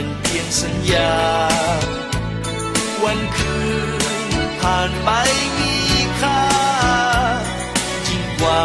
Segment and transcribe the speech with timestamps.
[0.00, 1.12] เป็นเพียงสัญญา
[3.04, 3.56] วันคื
[4.32, 5.10] นผ่านไป
[5.58, 5.74] มี
[6.20, 6.42] ค่า
[8.08, 8.64] ยิ่งกว่า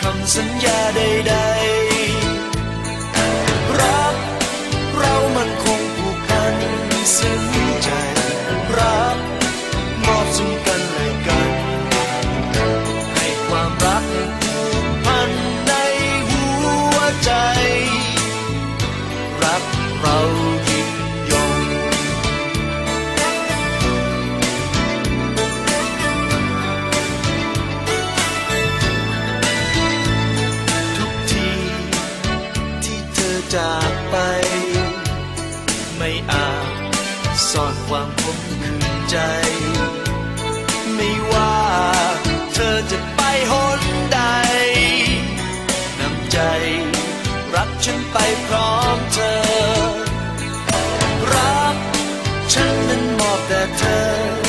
[0.00, 1.79] คำสัญญาใดๆ
[43.50, 43.80] หน
[44.12, 44.20] ใด
[46.00, 46.38] นำใจ
[47.54, 48.16] รับฉันไป
[48.46, 49.34] พร้อมเธอ
[51.34, 51.76] รับ
[52.52, 54.39] ฉันนั้นมอบแต่เธอ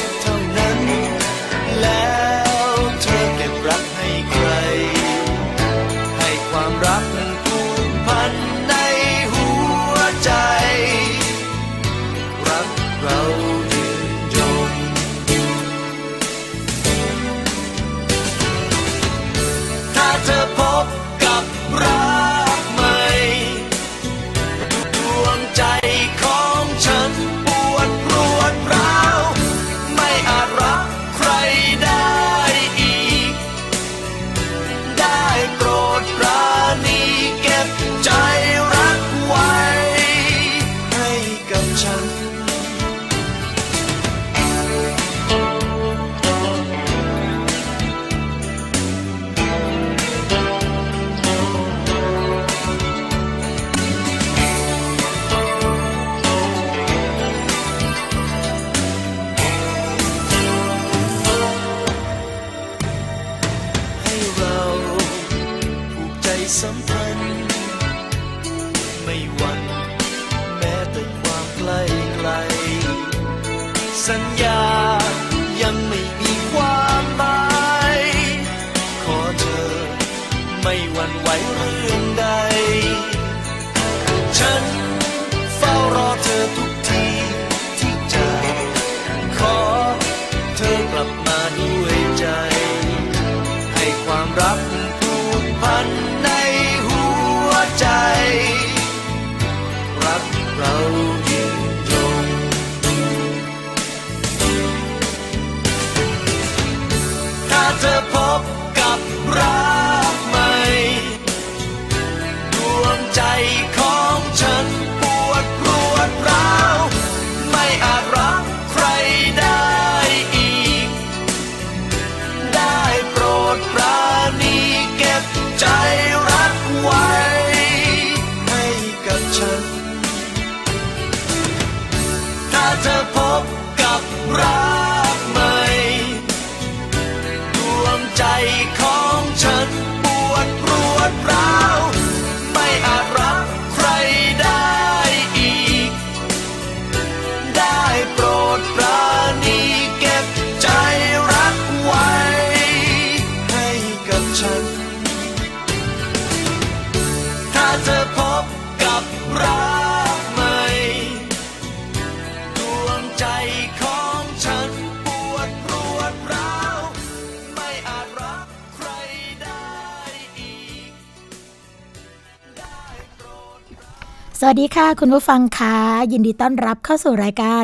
[174.52, 175.76] สวัสดีค่ะ คุณผู้ฟังคะ
[176.12, 177.64] ยินดีต้อนรับเข้าสู่รายการ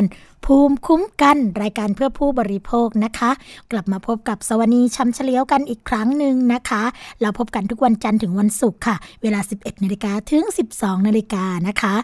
[0.52, 3.30] ภูมิคุ้มกันรายการเพื่อผู้บริโภคนะคะ
[3.72, 6.82] กลับมาพบกับสวนีชัมเฉลียวกันอีกครั้งหนึ่งนะคะ
[7.20, 11.94] เราพบกันทุกวันจันทร์ถึงวันศุกร์ค่ะ เวลา 11นาฬิกาถึง 12นาฬิกานะคะ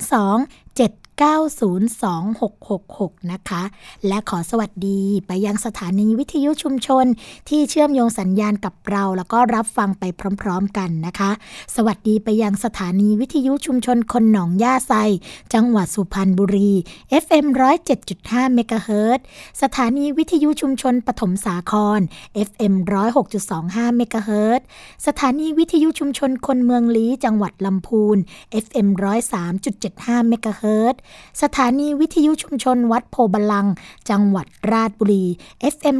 [0.00, 0.78] 02
[1.20, 3.62] 902-666 นะคะ
[4.06, 7.06] และขอสวัสดีไปยังสถานีวิทยุชุมชน
[7.48, 10.04] ที่เชื่อมโยงสัญญาณกับเรา แล้วก็รับฟังไป
[10.42, 11.30] พร้อมๆกันนะคะ
[11.76, 14.92] สวัสดีไปยังสถานีวิทยุชุมชนคนหนองย่าไซ
[15.54, 16.72] จังหวัดสุพรรณบุรี
[17.22, 17.46] FM
[18.00, 19.20] 107.5เมกะเฮิรต
[19.62, 22.00] สถานีวิทยุชุมชนปฐมสาคร
[22.48, 22.74] FM
[23.36, 24.60] 106.25เมกะเฮิรต
[25.06, 28.16] สถานีวิทยุชุมชนคนเมืองลี้จังหวัดลำพูน
[28.64, 28.88] FM
[29.58, 30.94] 103.75เมกะเฮิรต
[31.42, 33.66] สถานีวิทยุชุมชนวัดโพบาลัง
[34.10, 35.24] จังหวัดราชบุรี
[35.74, 35.96] FM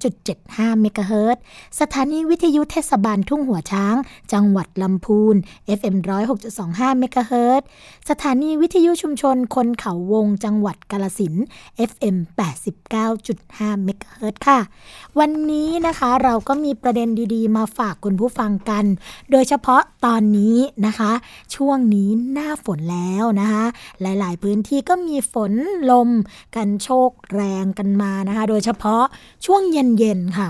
[0.00, 1.36] 103.75เมกะเฮิรต
[1.80, 3.96] สถานีวิทยุเทศบาลทุ่งหัวช้าง
[4.32, 5.36] จังหวัดลำพูน
[5.78, 5.96] FM
[6.48, 7.62] 106.25เมกะเฮิรต
[8.10, 11.34] สถานีวิทยุชุมชนคนเขาวงจังหวัดกาลสิน
[11.90, 12.16] FM
[13.00, 14.58] 89.5เมกะเฮิรตค่ะ
[15.18, 18.84] วันนี้นะคะเราก็มีประเด็นดีๆ มาฝากคุณผู้ฟังกัน
[19.30, 20.56] โดยเฉพาะตอนนี้
[20.86, 21.12] นะคะ
[21.54, 23.64] ช่วงนี้หน้าฝนแล้วนะคะ
[24.00, 25.52] หลลาย ๆ พื้นที่ก็มีฝน
[25.90, 26.10] ลม
[26.56, 29.02] กันโชกแรงกันมานะคะ โดยเฉพาะ
[29.46, 30.48] ช่วงเย็น ๆ ค่ะ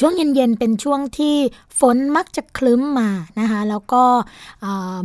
[0.00, 1.36] ช่วงเย็นๆ เป็นช่วงที่
[1.80, 3.10] ฝนมักจะคลึ้มมา
[3.40, 4.04] นะคะแล้วก็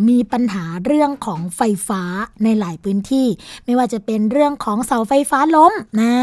[0.09, 2.03] มีปัญหาเรื่องของไฟฟ้า
[2.43, 3.27] ในหลายพื้นที่
[3.65, 6.15] ไม่ว่าจะเป็นเรื่องของเสาไฟฟ้าล้มนะ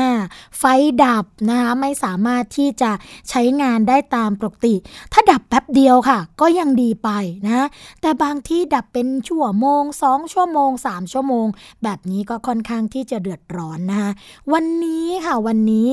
[0.59, 0.65] ไฟ
[1.05, 2.91] ดับนะคะไม่สามารถที่จะ
[3.31, 4.75] ใช้งานได้ตามปกติ
[5.13, 7.09] ถ้าดับแป๊บเดียวค่ะ ก็ยังดีไป
[7.47, 7.67] นะ
[8.01, 11.47] แต่บางที่ดับเป็นชั่วโมง 2 ชั่วโมง 3 ชั่วโมง
[11.83, 14.11] แบบนี้ก็ค่อนข้างที่จะเดือดร้อนนะคะ
[14.53, 15.91] วันนี้ค่ะวันนี้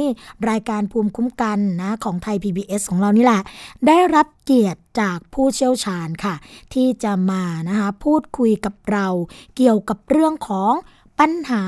[0.50, 3.42] รายการภูมิคุ้มกันนะของไทย PBS ของเรานี่แหละ
[3.88, 6.36] ได้รับเกียรติจากผู้เชี่ยวชาญค่ะ
[6.74, 9.08] ที่จะมานะคะพูดคุยกับเรา
[9.56, 10.74] เกี่ยวกับเรื่องของ
[11.20, 11.64] ปัญหา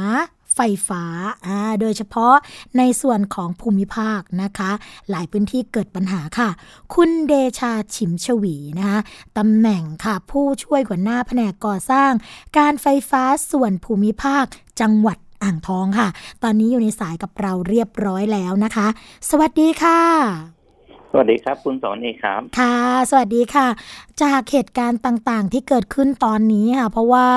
[0.56, 1.04] ไฟฟ้า
[1.46, 2.34] อ่าโดยเฉพาะ
[2.78, 4.72] ในส่วนของภูมิภาคนะคะ
[5.10, 6.50] หลายพื้นที่เกิดปัญหาค่ะ
[6.94, 9.00] คุณเดชาฉิมชวีนะคะ
[9.38, 12.12] ตำแหน่งค่ะ ผู้ช่วยหัวหน้าแผนกก่อสร้าง
[12.58, 14.46] การไฟฟ้าส่วนภูมิภาค
[14.82, 16.08] จังหวัดอ่างทองค่ะ
[16.44, 18.88] ตอนนี้อยู่ในสายกับเราเรียบร้อยแล้วนะคะ
[19.30, 20.61] สวัสดีค่ะ
[21.12, 22.78] สวัสดีครับ คุณสอนเอกครับ ค่ะ
[23.10, 23.68] สวัสดีค่ะ
[24.24, 27.28] จากเหตุการณ์ต่างๆ ที่เกิดขึ้นตอนนี้ค่ะ เพราะว่า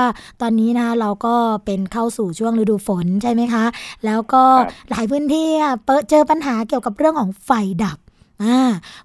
[0.43, 1.35] ตอนนี้นะเราก็
[1.65, 3.65] เป็นเข้าสู่ช่วงฤดูฝนใช่ไหมคะ
[4.07, 7.51] แล้วก็ครับหลายพื้นที่อะเปิดเจอปัญหาเกี่ยวกับเรื่องของไฟ
[7.83, 8.04] ดับอ่า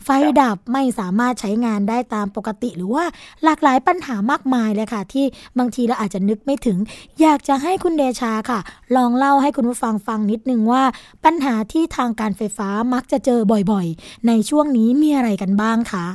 [0.05, 0.09] ไฟ
[0.41, 3.05] ดับไม่สามารถใช้งานได้ตามปกติ หรือว่า
[3.43, 5.25] หลากหลายปัญหามากมายเลยค่ะ ที่
[5.59, 6.77] บางทีเราอาจจะนึกไม่ถึง
[7.21, 8.59] อยากจะให้คุณเดชาค่ะ
[8.95, 10.83] ลองเล่าให้คุณผู้ฟังฟังนิดนึงว่า
[11.25, 13.39] ปัญหาที่ทางการไฟฟ้ามักจะเจอ
[13.71, 16.05] บ่อยๆ ในช่วงนี้มีอะไรกันบ้างคะ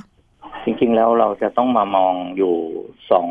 [0.64, 2.54] จริงๆแล้วเราจะต้องมามองอยู่
[3.10, 3.28] สอง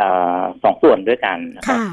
[0.00, 1.84] อาสองส่วนด้วยกันนะครับค่ะ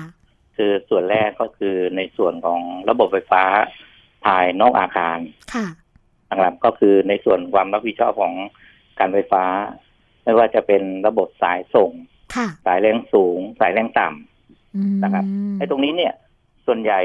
[0.56, 2.60] คือส่วนแรกก็คือในส่วนของ
[2.90, 3.44] ระบบไฟฟ้า
[4.26, 5.18] ภายนอกอาคาร
[5.54, 5.68] ค่ะ
[6.34, 8.34] นะครับก็คือในส่วนความรับผิดชอบของ
[9.00, 9.46] การไฟฟ้า
[10.24, 11.92] ไม่ว่าจะเป็นระบบสายส่ง
[12.36, 15.25] ค่ะสายแรงสูง สายแรงต่ำอืมนะครับ
[15.58, 16.13] ไอ้ตรงนี้เนี่ย
[16.66, 17.02] ส่วนใหญ่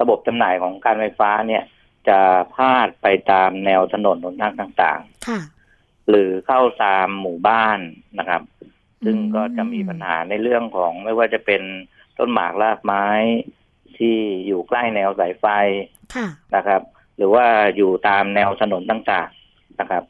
[0.00, 1.62] ระบบจำหน่ายของการไฟฟ้าเนี่ย
[2.08, 2.18] จะ
[2.54, 5.40] พาดไปตามแนวถนนหนทางต่างๆค่ะ
[6.08, 7.78] หรือเข้าตามหมู่บ้าน
[8.18, 8.42] นะครับ
[9.04, 11.62] ซึ่งอืมก็จะมีปัญหาในเรื่องของไม่ว่าจะเป็น
[12.18, 13.06] ต้นหมากรากไม้
[13.98, 14.16] ที่
[14.46, 15.46] อยู่ใกล้แนวสายไฟ
[16.14, 16.82] ค่ะนะครับ
[17.16, 17.44] หรือว่า
[17.76, 20.02] อยู่ตามแนวถนนต่างๆนะครับ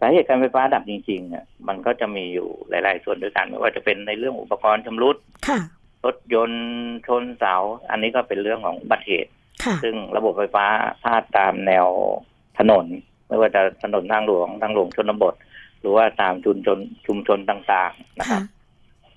[0.00, 5.16] สาเหตุการไฟฟ้าดับจริงๆอะมันก็จะมีอยู่หลาย ๆ ส่วนด้วยกันไม่ว่าจะเป็นในเรื่องอุปกรณ์ชำรุด
[5.48, 5.60] ค่ะ
[6.04, 6.64] รถยนต์
[7.06, 7.54] ชนเสา
[7.90, 9.30] อันนี้ก็เป็นเรื่องของอุบัติเหตุ
[9.64, 10.66] ค่ะซึ่งระบบไฟฟ้า
[11.02, 11.86] พาดตามแนว
[12.58, 12.86] ถนน
[13.28, 15.34] ไม่ว่าจะถนนทางหลวงทางหลวงชนบท
[15.80, 18.42] หรือว่าตามชุมชนชุมชนต่างๆนะคค่ะรับ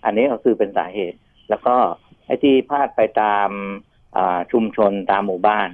[0.05, 1.17] อันนี้ก็คือเป็นสาเหตุ
[1.49, 1.75] แล้วก็
[2.25, 3.49] ไอ้ที่พาดไปตาม
[4.17, 5.69] อ่าชุมชนตามหมู่บ้าน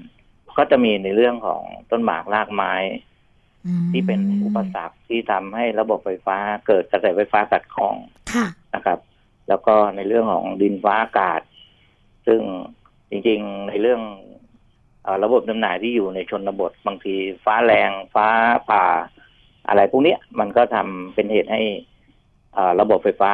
[0.58, 2.74] ก็จะมีในเรื่องของต้นหมากรากไม้
[3.66, 6.38] อืมที่เป็นอุปสรรคที่ทำให้ระบบไฟฟ้า
[6.68, 7.96] เกิดกระแสไฟฟ้าขัดข้อง
[8.34, 9.00] ค่ะนะครับ
[9.50, 11.42] แล้วก็ในเรื่องของดินฟ้าอากาศ
[12.28, 12.42] ซึ่ง
[13.10, 14.02] จริงๆในเรื่อง
[15.04, 17.16] เออระบบจำหน่ายที่อยู่ในชนบทบางที
[17.46, 18.28] ฟ้าแรงฟ้า
[18.68, 18.84] ผ่า
[19.68, 21.62] อะไรพวกเนี้ยมันก็ทำเป็นเหตุให้
[22.54, 23.32] เอ่อระบบไฟฟ้า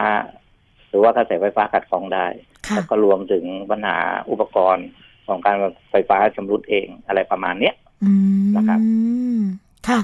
[0.92, 2.26] รือว่ากระแสไฟฟ้าขัดข้องได้
[2.68, 3.98] ค่ะแล้วก็รวมถึงปัญหา
[4.30, 4.86] อุปกรณ์
[5.28, 5.58] ของการ
[5.92, 8.80] ไฟฟ้าชำรุดเองอะไรประมาณเนี้ยอืมนะครับ
[9.88, 10.00] ค่ะ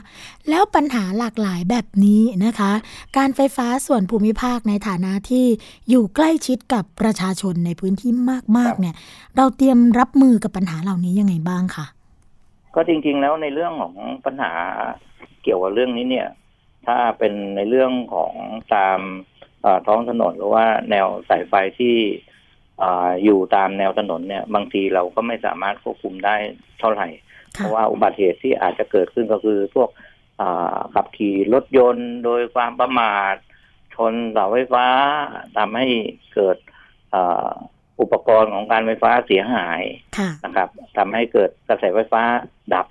[0.50, 2.72] แล้วปัญหาหลากหลายแบบนี้นะคะ
[3.18, 5.46] การไฟฟ้าส่วนภูมิภาคในฐานะที่
[5.90, 8.12] อยู่ใกล้ชิดกับประชาชนในพื้นที่
[8.58, 8.96] มาก ๆ เนี่ย
[9.38, 11.86] เราเตรียมรับมือกับปัญหาเหล่านี้ยังไงบ้างคะ
[12.75, 14.51] ก็จริง ๆ แล้วในเรื่องของปัญหา
[15.44, 16.28] เกี่ยวกับเรื่องนี้เนี่ย
[16.88, 18.34] ถ้าเป็นในเรื่องของ
[18.74, 19.00] ตาม
[19.62, 21.96] เอ่อท้องถนนหรือว่าแนวสายไฟที่
[22.30, 26.36] เอออยู่ตามแนวถนนเนี่ยบางทีเราก็ไม่สามารถควบคุมได้
[26.80, 27.08] เท่าไหร่
[27.54, 29.90] เพค่ะราะว่าอุบัติเหตุที่อาจจะเกิดขึ้นก็คือพวก
[30.42, 33.36] อ่าขับขี่รถยนต์โดยความประมาท
[33.96, 34.86] ชนเสาไฟฟ้า
[35.58, 35.88] ทำให้
[36.34, 36.58] เกิด
[37.13, 37.50] อ่า
[38.01, 39.82] อุปกรณ์ของการไฟฟ้าเสียหาย
[40.18, 42.22] ค่ะนะครับทำให้เกิดกระแสไฟฟ้า
[42.74, 42.88] ดับ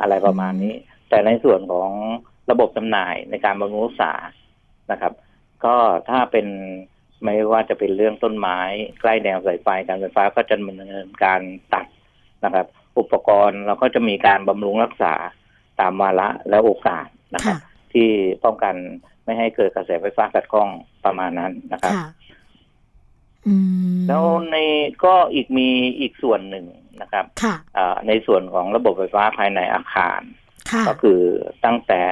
[0.00, 0.74] อะไรประมาณนี้
[1.08, 1.90] แต่ในส่วนของ
[2.50, 4.12] ระบบจำหน่ายในการบำรุงรักษา
[4.90, 5.12] นะครับ
[5.64, 5.74] ก็
[6.08, 6.46] ถ้าเป็น
[7.24, 8.58] ไม่ว่าจะเป็นเรื่องต้นไม้
[9.00, 11.40] ใกล้แนวสายไฟการไฟฟ้าก็จะดำเนินการ
[11.74, 11.86] ตัด
[12.44, 12.66] นะครับ
[12.98, 15.14] อุปกรณ์เราก็จะมีการบำรุงรักษา
[15.80, 18.08] ตามวาระและโอกาสนะครับค่ะที่
[18.44, 18.74] ป้องกัน
[19.24, 20.68] ไม่ให้เกิดกระแสไฟฟ้าขัดข้อง
[21.04, 22.06] ประมาณนั้นนะครับค่ะ
[23.46, 23.54] อื
[23.96, 24.56] มแล้วใน
[25.04, 25.68] ก็อีกมี
[26.00, 26.66] อีกส่วนหนึ่ง
[27.00, 30.20] นะครับค่ะอ่าในส่วนของระบบไฟฟ้าภายในอาคาร
[30.72, 31.20] ค่ะก็คือ
[31.64, 32.02] ตั้งแต่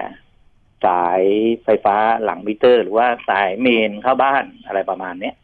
[0.85, 1.23] สาย
[1.65, 5.35] ไฟฟ้าหลังมิเตอร์ หรือว่าสายเมนเข้าบ้านอะไรประมาณเนี้ย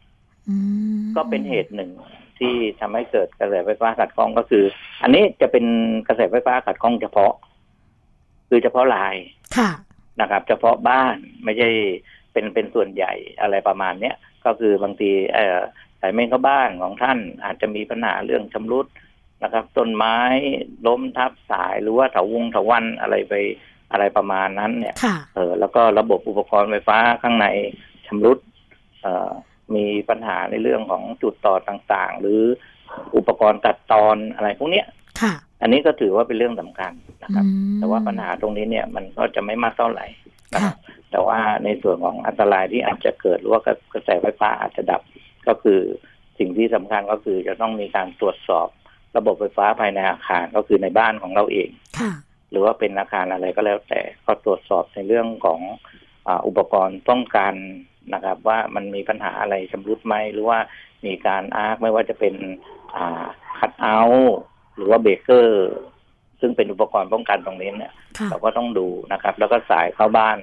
[0.49, 0.55] อื
[0.99, 1.91] มก็เป็นเหตุหนึ่ง
[2.39, 4.63] ที่ทำให้เกิดกระแสไฟฟ้าขัดข้องก็คือ
[5.03, 5.65] อันนี้จะเป็น
[6.07, 7.33] กระแสไฟฟ้าขัดข้องเฉพาะ
[8.49, 9.15] คือเฉพาะลาย
[9.57, 9.69] ค่ะ
[10.21, 11.69] นะครับ เฉพาะบ้านไม่ใช่
[12.33, 14.15] เป็นเป็นส่วนใหญ่อะไรประมาณเนี้ย
[14.45, 15.59] ก็คือบางทีเอ่อ
[16.01, 18.87] สายเมนเข้าบ้านของท่านอาจจะมีปัญหาเรื่องชำรุด
[19.43, 20.17] นะครับต้นไม้
[20.87, 23.33] ล้มทับสายหรือว่าเถาวงเถาวันอะไรไป
[23.91, 27.47] อะไรประมาณนั้นเนี่ยค่ะเออแล้วก็ระบบอุปกรณ์ไฟฟ้าข้างใน
[28.07, 28.37] ชำรุด
[29.01, 29.29] เอ่อ
[29.75, 32.41] มีปัญหาในเรื่องของจุดต่อต่างๆ หรือ
[33.15, 34.85] อุปกรณ์ตัดตอนอะไรพวกเนี้ย
[35.21, 40.05] ค่ะอันนี้ก็ถือว่าเป็นเรื่องสำคัญนะครับอืมแต่ว่าปัญหาตรงนี้เนี่ยมันก็จะไม่มากเท่าไหร่
[40.53, 40.75] นะคค่ะรับ
[41.11, 43.61] แต่ว่าในส่วนของอันตรายที่อาจจะเกิดหรือว่า
[43.93, 45.01] กระแสไฟฟ้าอาจจะดับ
[45.47, 45.79] ก็คือ
[46.39, 48.67] สิ่งที่สำคัญก็คือจะต้องมีการตรวจสอบ
[49.17, 52.11] ระบบไฟฟ้าภายในอาคารก็คือในบ้านของเราเองค่ะ
[52.49, 55.59] หรือว่าเป็นอาคารอะไรก็แล้วแต่ก็ตรวจสอบในเรื่องของ
[56.27, 57.53] อาอุปกรณ์ป้องกัน
[58.13, 60.59] นะครับ ว่ามันมีปัญหาอะไรชำรุดไหมหรือว่า
[61.05, 62.35] มีการอาร์คไม่ว่าจะเป็น
[62.95, 63.25] อ่า
[63.59, 64.35] คัดเอาท์
[64.75, 65.71] หรือว่าเบรกเกอร์
[66.41, 70.37] ซึ่งเป็นอุปกรณ์ป้องกันตรงนี้เนี่ยค่ะเราก็ต้องดูนะครับ แล้วก็สายเข้าบ้าน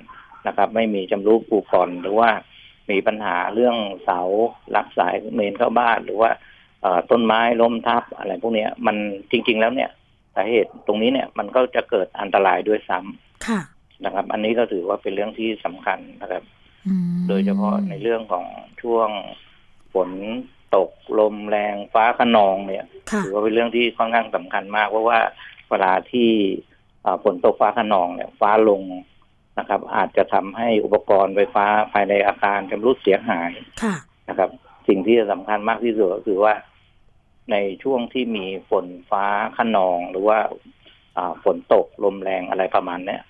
[0.46, 2.30] นะครับ ไม่มีชำรุดปูก่อนหรือว่า
[2.90, 4.20] มีปัญหาเรื่องเสา
[4.76, 6.30] ลักสายเมนเข้าบ้าน หรือว่า
[6.82, 8.96] เอ่อต้นไม้ล้มทับอะไรพวกเนี้ยมัน
[9.30, 9.90] จริง ๆ แล้วเนี่ย
[10.36, 13.60] สาเหตุตรงนี้เนี่ยมันก็จะเกิดอันตรายด้วยซ้ำค่ะ
[14.04, 16.42] นะครับ อันนี้ก็ถือว่าเป็นเรื่องที่สำคัญนะครับ
[16.86, 18.46] อืมโดยเฉพาะในเรื่องของ
[18.82, 19.08] ช่วง
[19.94, 20.10] ฝน
[20.76, 25.18] ตกลมแรงฟ้าขนองเนี่ยค่ะถือว่าเป็นเรื่องที่ค่อนข้างสำคัญมาก เพราะว่า
[25.70, 26.30] เวลาที่
[27.04, 28.82] อ่าฝนตกฟ้าขนองเนี่ย ฟ้าลง
[29.58, 33.96] นะครับ อาจจะทำให้อุปกรณ์ไฟฟ้าภายในอาคารชำรุดเสียหายค่ะ
[34.28, 34.50] นะครับ
[34.88, 36.52] สิ่งที่สำคัญมากที่สุดก็คือว่า
[37.52, 39.24] ในช่วงที่มีฝนฟ้า
[39.56, 40.38] ขนองหรือว่า
[41.16, 43.22] อ่าฝนตกลมแรงอะไรประมาณเนี้ย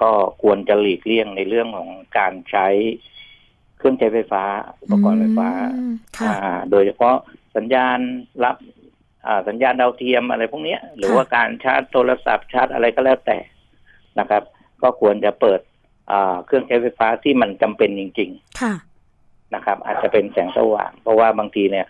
[0.00, 0.10] ก็
[0.42, 2.66] ควรจะหลีกเลี่ยงในเรื่องของการใช้
[3.78, 4.44] เครื่องใช้ไฟฟ้า
[4.82, 7.16] อุปกรณ์ไฟฟ้าอืมค่ะอ่าโดยเฉพาะ
[7.56, 7.98] สัญญาณ
[8.44, 8.56] รับ
[9.26, 13.38] อ่าสัญญาณดาวเทียมอะไรพวกเนี้ยหรือว่าการชาร์จโทรศัพท์ชาร์จอะไรก็แล้วแต่
[14.18, 14.42] นะครับ
[14.82, 15.60] ก็ควรจะเปิด
[16.12, 21.86] อ่าเครื่องใช้ไฟฟ้าที่มันจำเป็นจริงค่ะๆนะครับ อาจจะเป็นแสงสว่าง เพราะว่าบางทีเนี่ย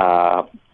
[0.00, 0.73] อ่าฝ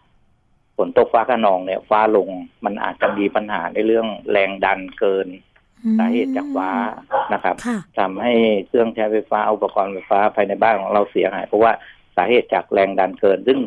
[0.86, 2.28] นตกฟ้าขนองเนี่ย ฟ้าลง
[2.64, 5.28] มันอาจจะมีปัญหาในเรื่องแรงดันเกิน
[5.98, 6.70] สาเหตุจากฟ้า
[7.32, 8.32] นะครับค่ะทำให้
[8.66, 11.72] เครื่องใช้ไฟฟ้าอุปกรณ์ไฟฟ้าภายในบ้านของเราเสียหายเพราะว่า
[12.16, 13.58] สาเหตุจากแรงดันเกิน ซึ่ง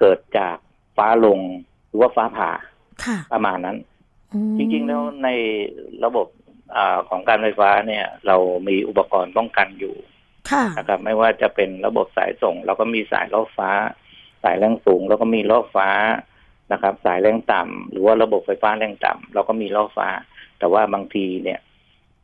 [0.00, 0.56] เกิดจาก
[0.96, 1.38] ฟ้าลง
[1.88, 2.50] หรือว่าฟ้าผ่า
[3.04, 3.76] ค่ะประมาณนั้น
[4.32, 5.28] อืมจริง ๆ แล้วใน
[6.04, 6.26] ระบบ
[6.76, 8.36] อาของการไฟฟ้าเนี่ย เรา
[8.68, 9.94] มีอุปกรณ์ป้องกันอยู่
[10.50, 13.70] ค่ะนะครับ ไม่ว่าจะเป็นระบบสายส่ง เราก็มีสายล่อฟ้า
[14.42, 15.88] สายแรงสูงเราก็มีล่อฟ้า
[16.72, 20.08] นะครับ สายแรงต่ำหรือว่าระบบไฟฟ้าแรงต่ำเราก็มีล่อฟ้า
[20.58, 21.60] แต่ว่าบางทีเนี่ย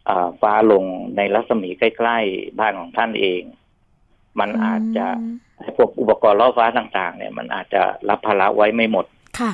[0.09, 0.85] อ่าฟ้าลง
[1.17, 3.43] ในรัศมีใกล้ ๆ บ้านของท่านเอง
[4.41, 5.07] มันอาจจะ
[5.61, 9.07] ไอ้พวกอุปกรณ์ล่อฟ้าต่าง ๆ เนี่ย มันอาจจะรับภาระไว้ไม่หมด
[9.41, 9.53] ค่ะ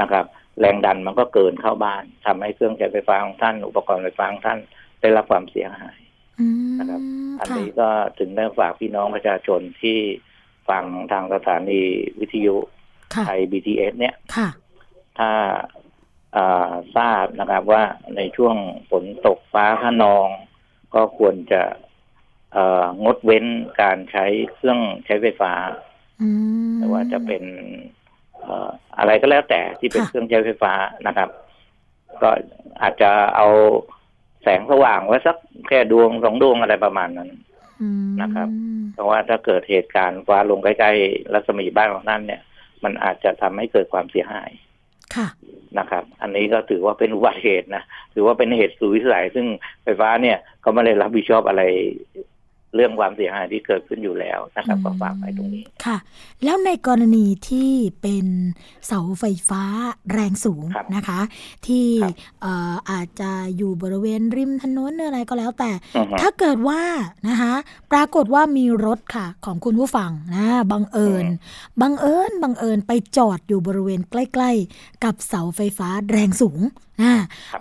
[0.00, 0.24] นะครับ
[0.60, 4.58] แรงดันมันก็เกินเข้าบ้านทำให้เครื่องใช้ไฟฟ้าของท่าน อุปกรณ์ไฟฟ้าของท่าน
[5.00, 5.98] ได้รับความเสียหาย
[6.40, 7.00] อืมนะครับ
[7.40, 9.98] อันค่ะนี้ก็ถึงได้ฝากพี่น้องประชาชนที่
[10.68, 11.80] ฟังทางสถานี
[12.20, 12.83] วิทยุค่ะ
[13.26, 14.48] ไทย BTS เนี่ยค่ะ
[15.18, 15.30] ถ้า
[16.36, 17.82] อ่าทราบนะครับว่า
[18.16, 18.56] ในช่วง
[18.90, 20.28] ฝนตกฟ้าขนอง
[20.94, 21.62] ก็ควรจะ
[22.52, 23.44] เอ่องดเว้น
[23.82, 25.52] การใช้เครื่องใช้ไฟฟ้า
[26.22, 26.28] อื
[26.70, 27.44] มไม่ว่าจะเป็น
[28.42, 30.74] เอ่ออะไรก็แล้วแต่ที่เป็นค่ะเครื่องใช้ไฟฟ้า
[31.06, 31.28] นะครับ
[32.22, 32.30] ก็
[32.82, 33.46] อาจจะเอา
[34.42, 35.36] แสงสว่างไว้สัก
[35.68, 37.30] แค่ดวงสองดวงอะไรประมาณนั้น
[37.80, 38.48] อืมนะครับ
[38.94, 42.42] เพราะว่าถ้าเกิดเหตุการณ์ฟ้าลงใกล้ๆรัศมีบ้านของท่านเนี่ย
[42.84, 44.50] มันอาจจะทำให้เกิดความเสียหาย
[45.16, 45.28] ค่ะ
[45.78, 47.82] นะครับ อันนี้ก็ถือว่าเป็นอุบัติเหตุนะ
[48.14, 49.46] ถือว่าเป็นเหตุสุดวิสัยซึ่ง
[49.84, 51.62] ไฟฟ้าเนี่ยเขาไม่ได้รับผิดชอบอะไร
[52.74, 55.96] เรื่องความเสียหายที่เกิดขึ้นอยู่แล้วนะครับก็ฝากไว้ตรงนี้ค่ะ
[56.44, 58.26] แล้วในกรณีที่เป็น
[58.86, 59.62] เสาไฟฟ้า
[60.12, 61.20] แรงสูงครับนะคะ
[61.66, 66.82] ที่ครับเอ่ออาจจะอยู่บริเวณริมถนนหรืออะไรก็แล้วแต่อือฮึถ้าเกิดว่า
[67.28, 67.52] นะคะ
[67.92, 71.36] ปรากฏว่ามีรถค่ะ ของคุณผู้ฟังนะบังเอิญอื
[71.78, 76.60] มบังเอิญบังเอิญไปจอดอยู่บริเวณใกล้ ๆ กับเสาไฟฟ้าแรงสูง
[77.02, 77.14] นะ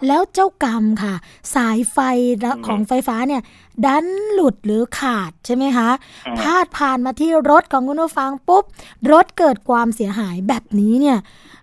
[0.08, 1.13] แล้วเจ้ากรรมค่ะ
[1.56, 1.98] สายไฟ
[2.68, 3.42] ของไฟฟ้าเนี่ย
[3.86, 5.90] ดันหลุดหรือขาดใช่ไหมคะ
[6.28, 8.63] อืมพาดผ่านมาที่รถของคุณผู้ฟังปุ๊บ
[9.12, 11.18] รถเกิดความเสียหายแบบนี้เนี่ย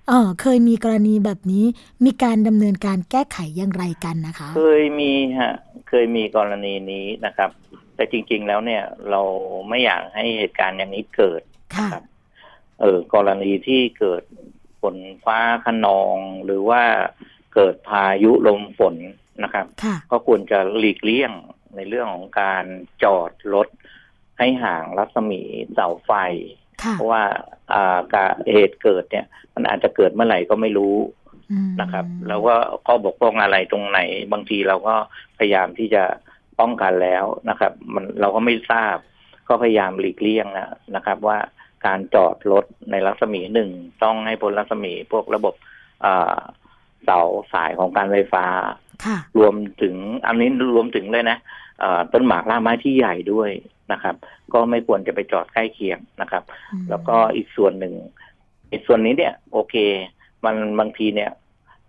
[0.08, 1.64] เออเคยมีกรณีแบบนี้
[2.04, 5.54] มีการดำเนินการแก้ไขอย่างไรกันนะคะ เคยมีฮะ
[5.88, 7.50] เคยมีกรณีนี้นะครับ
[7.94, 9.22] แต่จริง ๆ แล้วเนี่ย เรา
[9.68, 11.42] ไม่อยากให้เหตุการณ์อย่างนี้เกิด
[11.76, 12.04] ค่ะครับ
[12.80, 14.22] เออกรณีที่เกิด
[14.80, 16.82] ฝนฟ้าขนองหรือว่า
[17.54, 18.94] เกิดพายุลมฝน
[19.44, 21.32] นะครับค่ะก็ควรจะหลีกเลี่ยง
[21.76, 22.64] ในเรื่องของการ
[23.04, 23.68] จอดรถ
[24.38, 25.42] ให้ห่างรัศมี
[25.74, 26.12] เสาไฟ
[26.82, 27.24] ค่ะเพราะว่า
[27.72, 30.96] อ่าการเหตุเกิดเนี่ย มันอาจจะเกิดเมื่อไหร่ก็ไม่รู้
[31.52, 32.54] อืมนะครับ แล้วก็
[32.86, 34.00] ข้อบกพร่องอะไรตรงไหน
[34.32, 34.94] บางทีเราก็
[35.38, 36.04] พยายามที่จะ
[36.60, 38.96] ป้องกันแล้วนะครับ มันเราก็ไม่ทราบ
[39.48, 41.38] ก็พยายามหลีกเลี่ยงนะนะครับ ว่า
[41.86, 43.70] การจอดรถในรัศมีหนึ่ง
[44.04, 45.54] ต้องให้พ้นรัศมีพวกระบบ
[46.04, 46.36] อ่า
[47.04, 47.20] เสา
[47.52, 48.44] สายของการไฟฟ้า
[49.04, 49.94] ค่ะรวมถึง
[50.26, 51.38] อันนี้รวมถึงเลยนะ
[51.80, 53.50] เอ่อต้นหมากรากไม้ที่ใหญ่ด้วย
[53.92, 54.14] นะครับ
[54.52, 56.42] ก็ไม่ควรจะไปจอดใกล้เคียงนะครับ
[56.72, 57.94] อืมแล้วก็อีกส่วนหนึ่ง
[58.72, 59.74] อีกส่วนนี้เนี่ย โอเค
[60.44, 61.30] มันบางทีเนี่ย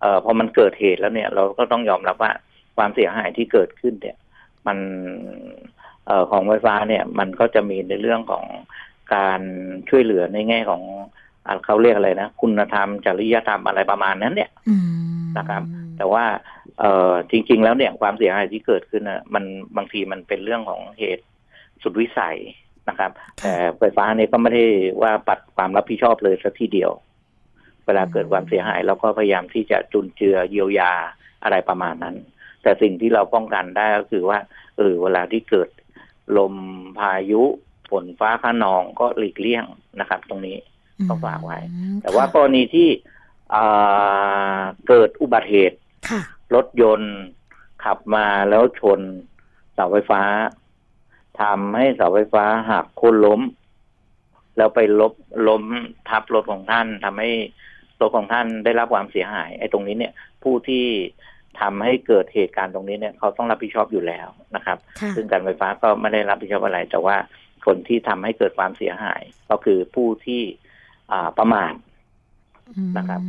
[0.00, 2.32] เอ่อพอมันเกิดเหตุแล้วเนี่ย เราก็ต้องยอมรับว่า
[2.76, 4.16] ความเสียหายที่เกิดขึ้นเนี่ย
[4.66, 4.78] มัน
[6.06, 8.44] เอ่อของไฟฟ้าเนี่ย มันก็จะมีในเรื่องของ
[9.14, 9.40] การ
[9.88, 11.21] ช่วยเหลือในแง่ของอะ
[11.64, 15.62] เขาเรียกอะไรนะ คุณธรรม จริยธรรมอะไรประมาณนั้นเนี่ยอืมนะครับ
[15.96, 16.24] แต่ว่า
[16.80, 19.44] เอ่อจริง ๆ แล้วเนี่ยความเสียหายที่เกิดขึ้นนะมัน
[19.76, 21.24] บางทีมันเป็นเรื่องของเหตุ
[21.82, 22.38] สุดวิสัย
[22.88, 24.66] นะครับ แต่ไฟฟ้าเนี่ยก็ไม่ได้
[25.02, 26.92] ว่าปัดความรับผิดชอบเลยสักทีเดียว
[27.86, 30.92] เวลาเกิดความเสียหายเราก็พยายามที่จะจุนเจือเยียวยา
[31.42, 32.16] อะไรประมาณนั้น
[32.62, 34.38] แต่สิ่งที่เราป้องกันได้ก็คือว่า
[34.76, 35.68] เออเวลาที่เกิด
[36.36, 36.54] ลม
[36.98, 37.42] พายุ
[37.90, 39.64] ฝนฟ้าขนองก็หลีกเลี่ยง
[40.00, 40.56] นะครับ ตรงนี้
[41.10, 42.88] ต้องฝากไว้อืมแต่ว่ากค่ะรณีที่
[43.54, 46.20] อ่าเกิดอุบัติเหตุค่ะ
[46.54, 47.14] รถยนต์
[47.84, 49.00] ขับมาแล้วชน
[49.74, 50.22] เสาไฟฟ้า
[51.40, 53.40] ทำให้เสาไฟฟ้าหักโค่นล้ม
[54.56, 55.12] แล้วไปลบ
[55.48, 55.62] ล้ม
[56.08, 57.30] ทับรถของท่านทำให้
[58.00, 60.12] รถของท่านได้รับความเสียหาย ไอ้ตรงนี้เนี่ย
[60.42, 60.84] ผู้ที่
[61.60, 67.16] ทำให้เกิดเหตุการณ์ตรงนี้เนี่ยเขาต้องรับผิดชอบอยู่แล้วนะครับค่ะซึ่งการไฟฟ้าก็ไม่ได้รับผิดชอบอะไร แต่ว่า
[67.66, 70.71] คนที่ทำให้เกิดความเสียหาย ก็คือผู้ที่อ่า
[71.38, 71.72] ประมาท
[72.98, 73.20] นะครับ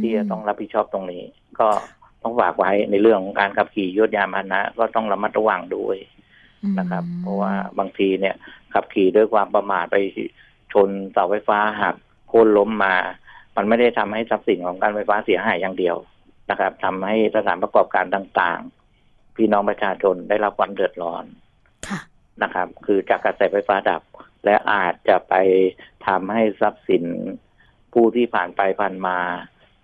[0.00, 1.22] ที่จะต้องรับผิดชอบตรงนี้
[1.60, 1.68] ก็
[2.22, 5.96] ต้องฝากไว้ในเรื่องของการขับขี่ยวดยานพาหนะก็ต้องระมัดระวังด้วย
[6.78, 8.34] นะครับอืมเพราะว่าบางทีเนี่ย
[8.74, 9.96] ขับขี่ด้วยความประมาทไป
[10.72, 11.96] ชนเสาไฟฟ้าหัก
[12.28, 12.94] โค่นล้มมา
[13.56, 15.96] มันไม่ได้ทำให้ทรัพย์สินของการไฟฟ้าเสียหายอย่างเดียว
[16.50, 21.45] นะครับทำให้สถานประกอบการต่างๆ พี่น้องประชาชนได้รับความเดือดร้อนค่ะ
[22.42, 24.02] นะครับ คือจากกระแสไฟฟ้าดับ
[24.44, 25.34] และอาจจะไป
[26.06, 27.04] ทำให้ทรัพย์สิน
[27.92, 29.18] ผู้ที่ผ่านไปผ่านมา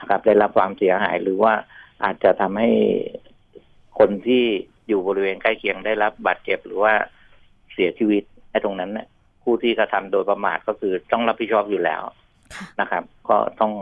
[0.00, 1.52] นะครับ ได้รับความเสียหายหรือว่า
[2.04, 2.70] อาจจะทำให้
[3.98, 4.44] คนที่
[4.88, 6.92] อยู่บริเวณใกล้เคียงได้รับบาดเจ็บหรือว่า
[7.72, 9.06] เสียชีวิตไอ้ตรงนั้นเนี่ย
[9.42, 12.02] ผู้ที่กระทำโดยประมาทก็คือต้องรับผิดชอบอยู่แล้ว
[12.80, 13.72] นะครับ ก็ต้อง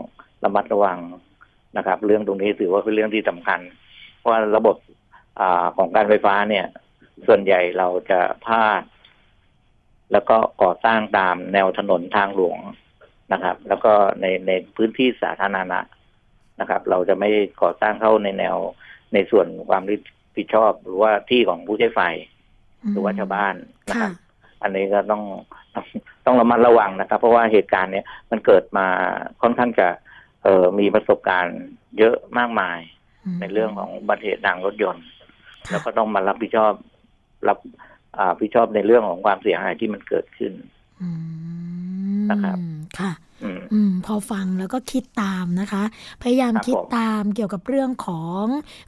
[0.44, 0.98] ระมัดระวัง
[1.76, 3.61] นะครับ เรื่องตรงนี้ถือว่าเป็นเรื่องที่สำคัญ
[4.18, 4.76] เพราะระบบ
[5.40, 6.66] อาของการไฟฟ้าเนี่ย
[7.26, 8.83] ส่วนใหญ่เราจะพาด
[10.12, 12.59] แล้วก็ก่อสร้างตามแนวถนนทางหลวง
[13.33, 15.80] นะครับ แล้วก็ในในพื้นที่สาธารณะ
[16.61, 17.30] นะครับ เราจะไม่
[17.62, 18.56] ก่อสร้างเข้าในแนว
[19.14, 20.00] ในส่วนความรับ
[20.37, 22.00] ผิดชอบหรือว่าที่ของผู้ใช้ไฟ
[22.92, 23.54] หรือว่าชาวบ้าน
[23.88, 24.12] นะคค่ะรับ
[24.62, 25.22] อันนี้ก็ต้อง
[25.74, 25.87] ต้อง
[26.26, 28.87] ต้องระมัดระวังนะครับ เพราะว่าเหตุการณ์เนี้ยมันเกิดมา
[29.42, 29.88] ค่อนข้างจะ
[30.44, 31.59] เอ่อมีประสบการณ์
[31.98, 32.78] เยอะมากมาย
[33.35, 36.72] มในเรื่องของอุบัติเหตุทางรถยนต์ค่ะแล้วก็ต้องมารับผิดชอบ
[37.48, 37.59] รับ
[38.18, 40.53] อ่าผิดชอบในเรื่องของความเสียหายที่มันเกิดขึ้น
[41.03, 41.09] อื
[42.20, 42.59] มนะครับ
[42.98, 43.11] ค่ะ
[43.44, 45.83] อืมอืมพอฟังแล้วก็คิดตามนะคะ
[46.22, 48.44] พยายามครับคิดผมตามเกี่ยวกับเรื่องของ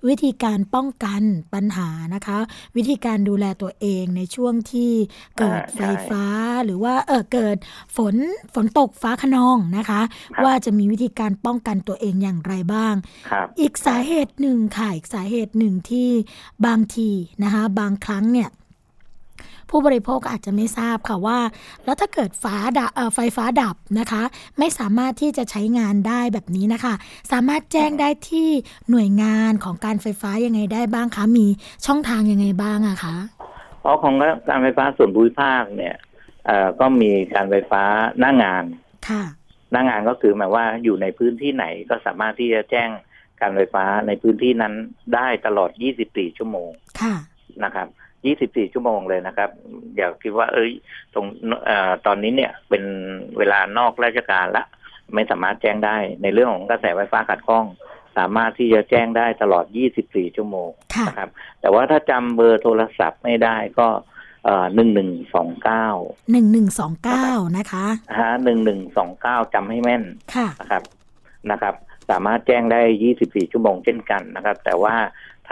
[0.08, 1.22] วิธีการป้องกัน
[1.54, 2.38] ปัญหานะคะ
[2.76, 4.92] วิธีการดูแลตัวเองในช่วงที่
[5.38, 6.24] เกิดอ่าไฟใช่ฟ้า
[6.64, 7.56] หรือว่าเออเกิด
[7.96, 8.14] ฝน
[8.54, 12.94] ฝนตกฟ้าขนองนะคะครับว่าจะมีวิธีการป้องกันตัวเองอย่างไรบ้าง
[13.30, 16.08] ครับอีกสาเหตุหนึ่งค่ะอีกสาเหตุหนึ่งที่
[16.66, 17.10] บางที
[17.42, 18.48] นะคะ บางครั้งเนี่ย
[19.72, 21.38] ผู้บริโภคอาจจะไม่ทราบค่ะว่า
[21.84, 24.22] แล้วถ้าเกิดฟ้าดับเอ่อไฟฟ้าดับนะคะ
[24.58, 26.94] ไม่สามารถที่จะใช้งานได้แบบนี้นะคะ
[27.32, 28.48] สามารถแจ้งได้ที่
[28.90, 31.46] หน่วยงานของการไฟฟ้ายังไงได้บ้างคะมี
[31.86, 33.16] ช่องทางยังไงบ้างอะคะ
[33.80, 34.14] เพราะของ
[34.48, 35.94] การไฟฟ้าส่วนภูมิภาคเนี่ย
[36.46, 37.82] เอ่อก็มีการไฟฟ้า
[38.18, 38.64] หน้างาน
[39.08, 39.22] ค่ะ
[39.72, 42.88] หน้างานก็คือหมายว่าอยู่ในพื้นที่ไหนก็สามารถที่จะแจ้ง
[43.40, 44.74] การไฟฟ้าในพื้นที่นั้น
[45.14, 45.70] ได้ตลอด
[46.04, 47.14] 24 ชั่วโมง ค่ะ
[47.64, 47.88] นะครับ
[48.24, 49.50] 24 ชั่วโมงเลยนะครับ
[49.96, 50.70] อย่าคิดว่า เอ้ย
[51.14, 51.26] ตรง
[51.66, 52.84] เอ่อตอนนี้เนี่ยเป็น
[53.38, 54.64] เวลานอกราชการละ
[55.14, 57.64] ไม่สามารถแจ้งได้ในเรื่องของกระแสไฟฟ้าขัดข้อง
[58.18, 59.64] สามารถที่จะแจ้งได้ตลอด
[60.00, 61.30] 24 ชั่วโมงค่ะนะครับ
[61.60, 63.88] แต่ว่าถ้าจำเบอร์โทรศัพท์ไม่ได้ก็
[64.44, 65.86] เอ่อหนึ่งหนึ่งสองเก้า
[66.32, 67.86] หนึ่งหนึ่งสองเก้านะคะ
[68.18, 70.04] ฮะหนึ่งหนึ่งสองเก้าจำให้แม่น
[70.34, 70.82] ค่ะนะครับ
[71.50, 71.74] นะครับ
[72.10, 72.80] สามารถแจ้งได้
[73.18, 74.94] 24ชั่วโมงเช่นกันนะครับ แต่ว่า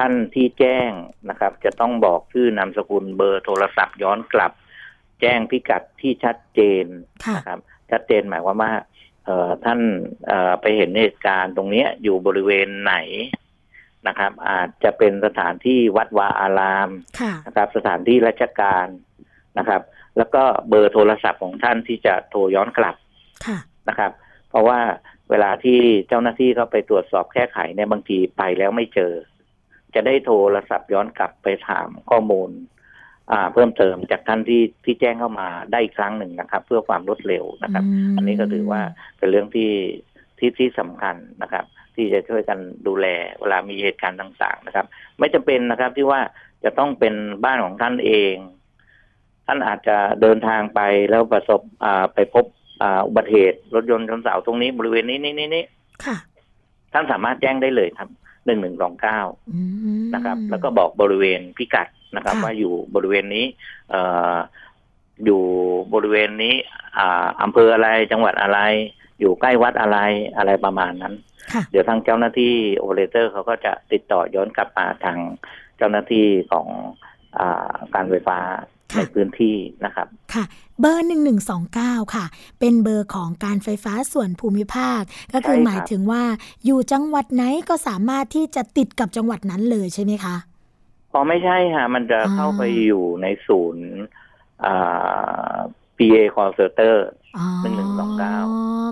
[0.01, 0.91] ท่านที่แจ้ง
[1.31, 4.53] นะครับ จะต้องบอกชื่อนามสกุลเบอร์โทรศัพท์ย้อนกลับ
[5.21, 6.87] แจ้งพิกัดที่ชัดเจน
[7.25, 7.59] ค่ะนะครับ
[7.91, 8.73] ชัดเจนหมายความว่า
[9.25, 9.81] เอ่อท่าน
[10.27, 12.95] เอ่อไปเห็นเหตุการณ์ตรงเนี้ยอยู่บริเวณไหน
[14.09, 18.87] นะครับ อาจจะเป็นสถานที่วัดวาอารามค่ะนะครับ สถานที่ราชการ
[19.59, 19.83] นะครับ
[20.17, 22.97] แล้วก็เบอร์โทรศัพท์ของท่านที่จะโทรย้อนกลับ
[23.47, 23.59] ค่ะ
[23.89, 24.13] นะครับ
[24.51, 24.81] เพราะว่า
[25.31, 29.13] เวลาที่เจ้าหน้าที่เข้าไปตรวจสอบแก้ไขเนี่ยบางทีไปแล้วไม่เจอ
[29.95, 32.51] จะได้โทรศัพท์ย้อนกลับไปถามข้อมูล
[33.33, 38.81] อ่าเพิ่มเติมจากท่านที่ที่แจ้งเข้ามาได้อีกครั้งหนึ่งนะครับ เพื่อความรวดเร็วนะครับมอันนี้ก็ถือว่า
[39.19, 39.73] เป็นเรื่องที่
[40.39, 43.07] ที่ที่สำคัญนะครับ ที่จะช่วยกันดูแล
[43.41, 44.87] เวลามีเหตุการณ์ต่าง ๆ นะครับ
[45.19, 46.21] ไม่จำเป็นนะครับที่ว่า
[46.65, 48.35] จะต้องเป็นบ้านของท่านเอง
[49.47, 52.45] ท่านอาจจะเดินทางไปแล้วประสบอ่าไปพบ
[52.83, 55.65] อ่าอุบัติเหตุรถยนต์ชนเสาตรงนี้บริเวณนี้นี่นี่นี่
[56.05, 56.17] ค่ะ
[56.93, 58.09] ท่านสามารถแจ้งได้เลยครับ
[58.47, 59.21] หนึ่งหนึ่งสองเก้า
[59.55, 59.61] อื
[60.01, 63.45] มนะครับ แล้วก็บอกบริเวณพิกัดนะครับค่ะว่าอยู่บริเวณนี้
[63.91, 64.03] เอ่
[64.35, 64.37] อ
[65.25, 65.43] อยู่
[65.95, 66.55] บริเวณนี้
[66.99, 68.61] อ่าอำเภออะไรจังหวัดอะไร
[69.21, 69.99] อยู่ใกล้วัดอะไร
[70.37, 71.15] อะไรประมาณนั้น
[71.53, 75.19] ค่ะเดี๋ยวทางเจ้าหน้าที่โอเปอเรเตอร์เขาก็จะติดต่อย้อนกลับมาทาง
[75.77, 76.67] เจ้าหน้าที่ของ
[77.39, 80.45] อาการไฟฟ้าค่ะ ในพื้นที่นะครับ ค่ะ
[80.81, 81.09] เบอร์
[81.59, 82.25] 1129 ค่ะ
[82.61, 85.01] เป็นเบอร์ของการไฟฟ้าส่วนภูมิภาค
[85.33, 86.23] ก็คือใช่ครับหมายถึงว่า
[86.65, 90.37] อยู่จังหวัดไหนก็สามารถที่จะติดกับจังหวัดนั้นเลยใช่ไหมคะ
[91.13, 93.87] อ๋อไม่ใช่ฮะมันจะอ่าเข้าไปอยู่ในศูนย์
[94.65, 95.57] อ่า
[95.99, 96.95] PA call center
[97.37, 98.37] อ๋อหนึ่งหนึ่งสองเก้า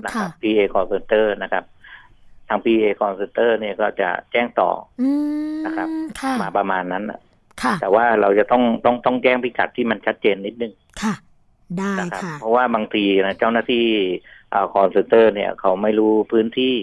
[0.05, 1.65] นะคค่ะรับ PA call center นะครับ
[2.49, 5.11] ทาง PA call center เนี่ยก็จะแจ้งต่ออื
[5.53, 5.89] มนะครับ
[6.21, 7.28] ค่ะมาประมาณนั้นน่ะค่ะ
[7.81, 11.15] แต่ว่าเราจะต้องต้องต้องแจ้งพิกัดที่มันชัดเจนนิดนึงค่ะ
[11.79, 13.85] ได้นะครับค่ะ เพราะว่าบางทีนะเจ้าหน้าที่
[14.53, 16.77] อ่า call center เนี่ย เขาไม่รู้พื้นที่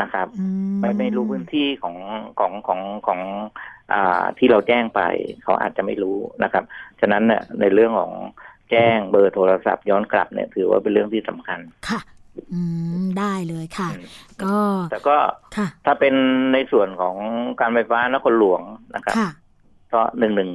[0.00, 0.46] นะครับอื
[0.80, 1.96] ไม่ไม่รู้พื้นที่ของ
[2.38, 3.20] ของของของ
[3.92, 5.00] อ่าที่เราแจ้งไป
[5.42, 6.64] เขาอาจจะไม่รู้นะครับ
[7.00, 8.12] ฉะนั้นเนี่ยในเรื่องของ
[8.70, 12.00] แจ้งเบอร์โทรศัพท์ย้อนกลับเนี่ย ถือว่าเป็นเรื่องที่สำคัญค่ะ
[12.52, 12.60] อื
[13.02, 14.04] มได้เลยค่ะอืม
[14.44, 14.56] ก็
[14.90, 15.16] แต่ก็
[15.56, 16.14] ค่ะถ้าเป็น
[16.52, 17.16] ในส่วนของ
[17.60, 18.62] การไฟฟ้านครหลวง
[18.94, 19.30] นะครับค่ะ
[19.94, 20.50] ก็หนึ่งหนึ่ง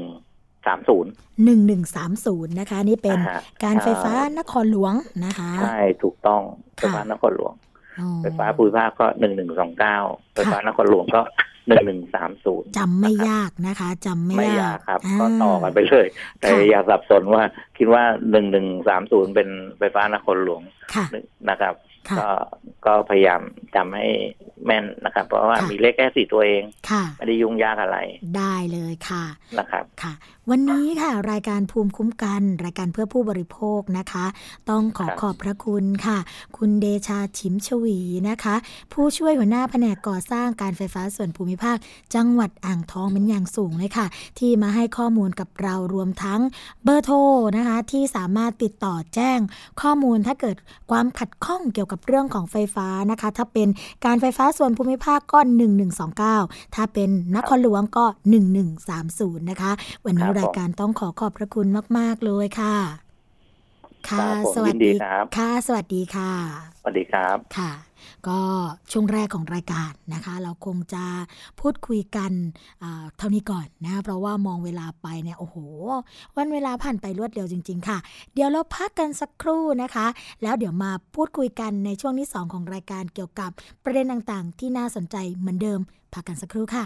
[0.67, 1.11] สามศูนย์
[1.45, 4.93] หนึ่งหนึ่งสามศูนย์นะคะ นี่เป็นอ่าฮะการไฟฟ้านครหลวง
[5.25, 6.41] นะคะ ใช่ ถูกต้อง
[6.75, 7.53] ไฟค่ะฟ้านครหลวง
[7.99, 9.97] อ๋อไฟฟ้าภูมิภาคก็หนึ่งหนึ่งสองเก้า
[10.33, 11.21] ไฟฟ้านครหลวงก็
[11.67, 16.07] หนึ่งหนึ่งสามศูนย์จำไม่ยากนะคะจำไม่ไม่ยากยากครับาก็ต่อกันไปเลย
[16.39, 17.43] แต่ค่ะอย่าสับสนว่า
[17.77, 20.61] คิดว่าหนึ่งหนึ่งสามศูนย์เป็นไฟฟ้านครหลวง
[20.95, 21.05] ค่ะ
[21.49, 22.29] นะครับค่ะ ก็
[22.85, 23.41] ก็พยายาม
[23.75, 24.07] จำให้
[24.65, 27.97] แม่นนะครับ เพราะว่าค่ะมีเลขแค่สี่ตัวเอง ค่ะ ไม่ได้ยุ่งยากอะไร
[28.37, 29.25] ได้เลยค่ะ
[29.59, 30.13] นะครับ ค่ะ
[30.51, 34.25] วันนี้ค่ะ รายการภูมิคุ้มกัน รายการเพื่อผู้บริโภคนะคะ
[34.69, 36.17] ต้องขอครับขอบพระคุณค่ะ
[36.57, 38.55] คุณเดชาชิมชวีนะคะ
[38.93, 41.77] ผู้ช่วยหัวหน้าแผนกก่อสร้างการไฟฟ้าส่วนภูมิภาค
[42.15, 44.07] จังหวัดอ่างทองเป็นอย่างสูงเลยค่ะ
[44.39, 46.41] ที่มาให้ข้อมูลกับเรารวมทั้ง
[46.83, 47.17] เบอร์โทร
[47.57, 49.39] นะคะ ที่สามารถติดต่อแจ้ง
[49.81, 50.55] ข้อมูลถ้าเกิด
[50.91, 53.67] ความขัดข้องเกี่ยวกับเรื่องของไฟฟ้านะคะ ถ้าเป็น
[54.05, 55.39] การไฟฟ้าส่วนภูมิภาคก็
[56.27, 58.05] 1129 ถ้าเป็นนครหลวงก็
[58.77, 59.73] 1130 นะคะ
[60.05, 62.75] วันนี้ครับผมรายการต้องขอขอบพระคุณมาก ๆ เลยค่ะ
[64.09, 66.31] ค่ะครับผมสวัสยินดีดีครับค่ะ สวัสดีค่ะ
[66.79, 67.71] สวัสดีครับค่ะ
[68.27, 68.39] ก็
[68.91, 71.05] ช่วงแรกของรายการนะคะ เราคงจะ
[71.59, 72.31] พูดคุยกัน
[72.83, 75.57] อ่าเท่านี้ก่อนนะ เพราะว่ามองเวลาไปเนี่ยโอ้โห
[76.37, 77.97] วันเวลาผ่านไปรวดเร็วจริง ๆ ค่ะ
[78.33, 80.07] เดี๋ยวเราพักกันสักครู่นะคะ
[80.43, 83.49] แล้วเดี๋ยวมาพูดคุยกันในช่วงที่ 2 ของรายการเกี่ยวกับ
[83.83, 85.79] ประเด็นต่างๆ ที่น่าสนใจเหมือนเดิม
[86.13, 86.85] พักกันสักครู่ค่ะ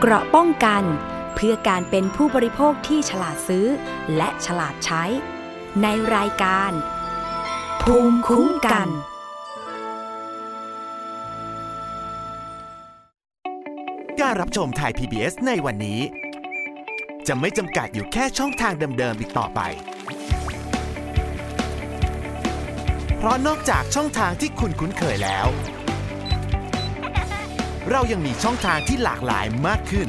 [0.00, 0.82] เกราะป้องกัน
[1.38, 3.66] เพื่อการเป็นผู้บริโภคที่ฉลาดซื้อ
[4.16, 5.04] และฉลาดใช้
[5.82, 6.72] ในรายการ
[7.82, 8.88] ภูมิคุ้มกัน
[14.20, 16.00] การรับชมไทย PBS ในวันนี้
[17.26, 19.60] จะไม่จำกัดอยู่แค่ช่องทางเดิมๆอีกต่อไป
[23.18, 25.46] เพราะนอกจากช่องทางที่คุณคุ้นเคยแล้ว
[27.90, 30.08] เรายังมีช่องทางที่หลากหลายมากขึ้น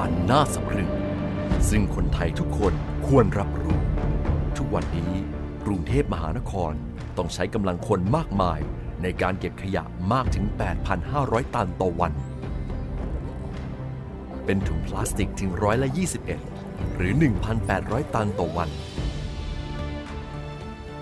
[0.00, 0.90] อันน่าสะพรึง
[1.68, 2.74] ซึ่งคนไทยทุกคน
[3.06, 3.78] ควรรับรู้
[4.56, 5.12] ทุกวันนี้
[5.64, 6.72] กรุงเทพมหานคร
[7.16, 8.60] ต้องใช้กำลังคนมากมาย
[9.02, 10.44] ในการเก็บขยะมากถึง
[11.00, 12.12] 8,500 ตันต่อวัน
[14.44, 15.88] เป็นถุงพลาสติกถึงร้อยละ
[16.42, 17.12] 21 หรือ
[17.62, 18.68] 1,800 ตันต่อวัน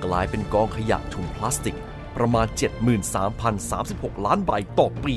[0.04, 1.76] กลายเป็นกองขยะถุงพลาสติก
[2.16, 2.46] ประมาณ
[3.36, 5.16] 73,036 ล้านใบต่อปี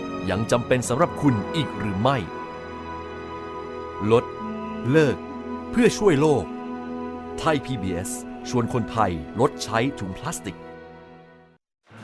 [0.29, 2.17] ยังจำเป็นสำหรับคุณอีกหรือไม่
[4.11, 4.25] ลด
[4.91, 5.17] เลิก
[5.71, 6.45] เพื่อช่วยโลก
[7.39, 8.09] ไทย PBS
[8.49, 10.57] ชวนคนไทยลดใช้ถุงพลาสติก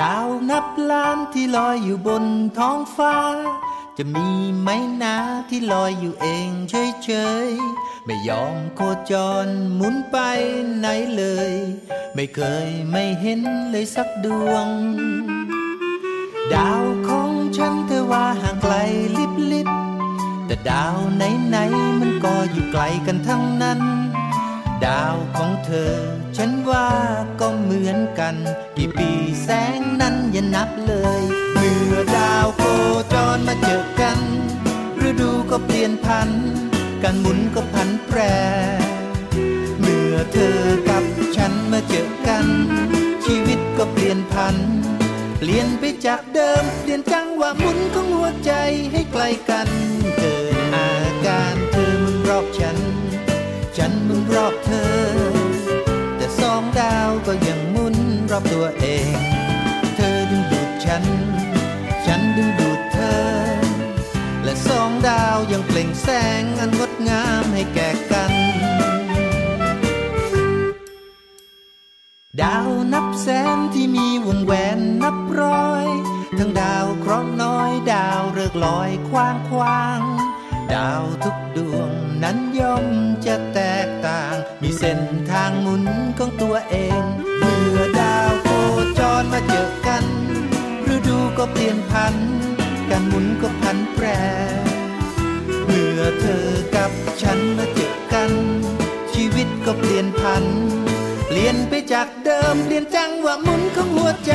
[0.00, 2.24] ดาวนับล้านที่ลอยอยู่บน
[2.58, 3.16] ท้องฟ้า
[3.96, 4.28] จะมี
[4.60, 4.68] ไหม
[5.02, 5.16] นา
[5.50, 7.10] ที่ลอยอยู่เองเฉ
[7.46, 8.80] ยๆ ไม่ยอมโค
[9.10, 9.12] จ
[9.46, 10.16] รหมุนไป
[10.78, 11.52] ไหนเลย
[12.14, 14.66] ไม่เคยไม่เห็นเลยสักดวง
[16.54, 18.74] ดาวของฉันเธอว่าห่างไกล
[19.18, 19.68] ลิบลิบ
[20.46, 23.80] แต่ดาวไหนๆมันก็อยู่ไกลกันทั้งนั้น
[24.86, 25.94] ดาวของเธอ
[26.36, 26.88] ฉันว่า
[27.40, 28.36] ก็เหมือนกัน
[28.76, 29.10] กี่ปี
[29.42, 31.22] แสงนั้นอย่านับเลย
[31.54, 32.62] เมื่อดาวโค
[33.12, 34.18] จรมาเจอกัน
[35.08, 36.28] ฤดูก็เปลี่ยนพัน
[37.02, 38.18] การหมุนก็พันแปร
[39.80, 41.04] เมื่อเธอกับ
[41.36, 42.46] ฉันมาเจอกัน
[43.24, 44.56] ชีวิตก็เปลี่ยนพัน
[45.38, 48.52] เปลี่ยนไปจากเดิม เปลี่ยนจังหวะหมุนของหัวใจ
[48.92, 49.68] ให้ใกล้กัน
[50.18, 50.90] เกิดอา
[51.26, 52.78] การเธอมุนรอบฉัน
[53.76, 54.17] ฉันมุน
[58.38, 59.12] อบตัวเอง
[59.96, 61.04] เธอดึงดูดฉัน
[62.06, 63.22] ฉันดึงดูดเธอ
[64.44, 66.08] และสองดาวยังเปล่งแส
[66.40, 68.32] งอันงดงามให้แก่กัน
[72.42, 75.86] ดาวนับแสนที่มีวงแหวนนับร้อย
[76.38, 80.00] ทั้งดาวเคราะห์น้อยดาวฤกลอยคว้างคว้าง
[80.74, 81.90] ดาวทุกดวง
[82.22, 82.86] นั้นย่อม
[83.26, 85.84] จะแตกต่าง มีเส้นทางหมุน
[86.18, 87.02] ของตัวเอง
[87.38, 88.07] เมื่อดา
[89.18, 90.04] อนมาเจอกัน
[90.94, 92.14] ฤดูก็เปลี่ยนพัน
[92.90, 94.06] การหมุนก็พันแปร
[95.64, 96.90] เมื่อเธอกับ
[97.22, 98.30] ฉันมาเจอกัน
[99.12, 100.44] ชีวิตก็เปลี่ยนพัน
[101.26, 104.34] เปลี่ยนไปจากเดิมเปลี่ยนจังหวะหมุนของหัวใจ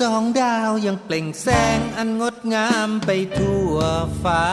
[0.00, 3.76] สองดาวยังเปล่งแสงอันงดงามไปทั่ว
[4.22, 4.44] ฟ้า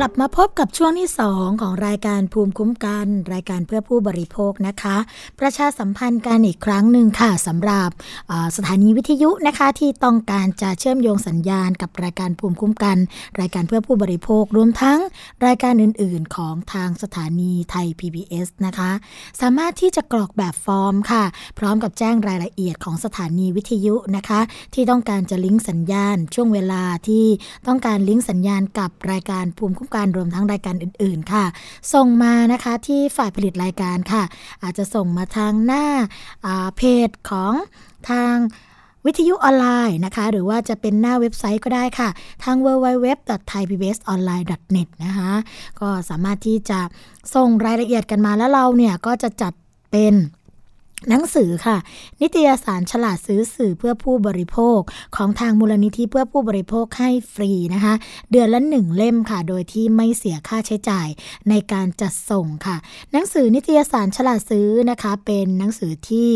[0.00, 4.96] กลับมาพบกับช่วงที่ 2 ของรายการภูมิคุ้มกัน รายการเพื่อผู้บริโภคนะคะ
[5.40, 7.88] ประชาสัมพันธ์กันอีกครั้งหนึ่งค่ะสำหรับ
[8.56, 12.96] สถานีวิทยุนะคะ ที่ต้องการจะเชื่อมโยงสัญญาณกับรายการภูมิคุ้มกัน
[13.40, 14.98] รายการเพื่อผู้บริโภครวมทั้ง
[15.46, 18.90] รายการอื่น ๆ ของทางสถานีไทย PBS นะคะ
[19.40, 21.24] สามารถที่จะกรอกแบบฟอร์มค่ะ
[21.58, 24.40] พร้อมกับแจ้งรายละเอียดของสถานีวิทยุนะคะ
[24.74, 27.24] ที่ต้องการจะลิงก์สัญญาณ ช่วงเวลาที่
[27.66, 31.44] ต้องการลิงก์สัญญาณกับรายการภูมิคุ้มกันรวมทั้งรายการอื่น ๆ ค่ะ
[31.94, 34.22] ส่งมานะคะที่ฝ่ายผลิตรายการค่ะ
[34.62, 37.52] อาจจะส่งมาทางหน้าาเพจของ
[38.10, 38.34] ทาง
[39.06, 42.08] วิทยุออนไลน์นะคะ หรือว่าจะเป็นหน้าเว็บไซต์ก็ได้ค่ะ
[42.44, 45.32] ทาง www.thaipbsonline.net นะคะ
[45.80, 46.80] ก็สามารถที่จะ
[47.34, 49.52] ส่งรายละเอียดกันมาแล้วเราเนี่ย ก็จะจัด
[49.90, 50.14] เป็น
[51.08, 51.76] หนังสือค่ะ
[52.20, 54.78] นิตยสารฉลาดซื้อสื่อเพื่อผู้บริโภค
[55.16, 57.94] ของทางมูลนิธิเพื่อผู้บริโภคให้ฟรีนะคะ
[58.30, 61.08] เดือนละหนึ่งเล่มค่ะ โดยที่ไม่เสียค่าใช้จ่าย
[61.48, 62.76] ในการจัดส่งค่ะ
[63.12, 66.28] หนังสือนิตยสารฉลาดซื้อนะคะ เป็นหนังสือที่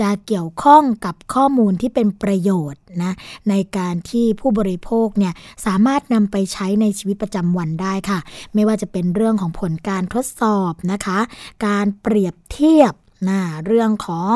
[0.00, 3.12] จะเกี่ยวข้องกับข้อมูลที่เป็นประโยชน์นะ
[3.50, 5.34] ในการที่ผู้บริโภคเนี่ย
[5.66, 8.18] สามารถนำไปใช้ในชีวิตประจำวันได้ค่ะ
[8.54, 11.18] ไม่ว่าจะเป็นเรื่องของผลการทดสอบนะคะ
[11.66, 12.94] การเปรียบเทียบ
[13.28, 14.34] นะเรื่องของ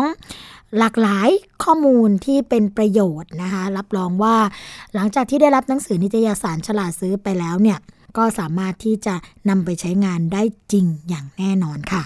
[0.78, 1.28] หลากหลาย
[1.64, 4.36] ข้อมูลที่เป็นประโยชน์นะคะรับรองว่า
[4.94, 7.78] หลังจากที่ได้รับหนังสือนิตยสารฉลาดซื้อไปแล้วเนี่ย
[8.16, 9.14] ก็สามารถที่จะ
[9.48, 12.04] นำไปใช้งานได้จริงอย่างแน่นอนค่ะ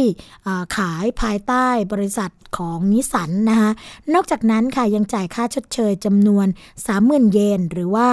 [0.77, 3.71] ขายภายใต้บริษัทของนิสันนะคะ
[4.15, 6.47] นอกจากนั้นค่ะยังจ่ายค่าชดเชยจำนวน
[6.91, 8.09] 30,000 เยน หรือว่า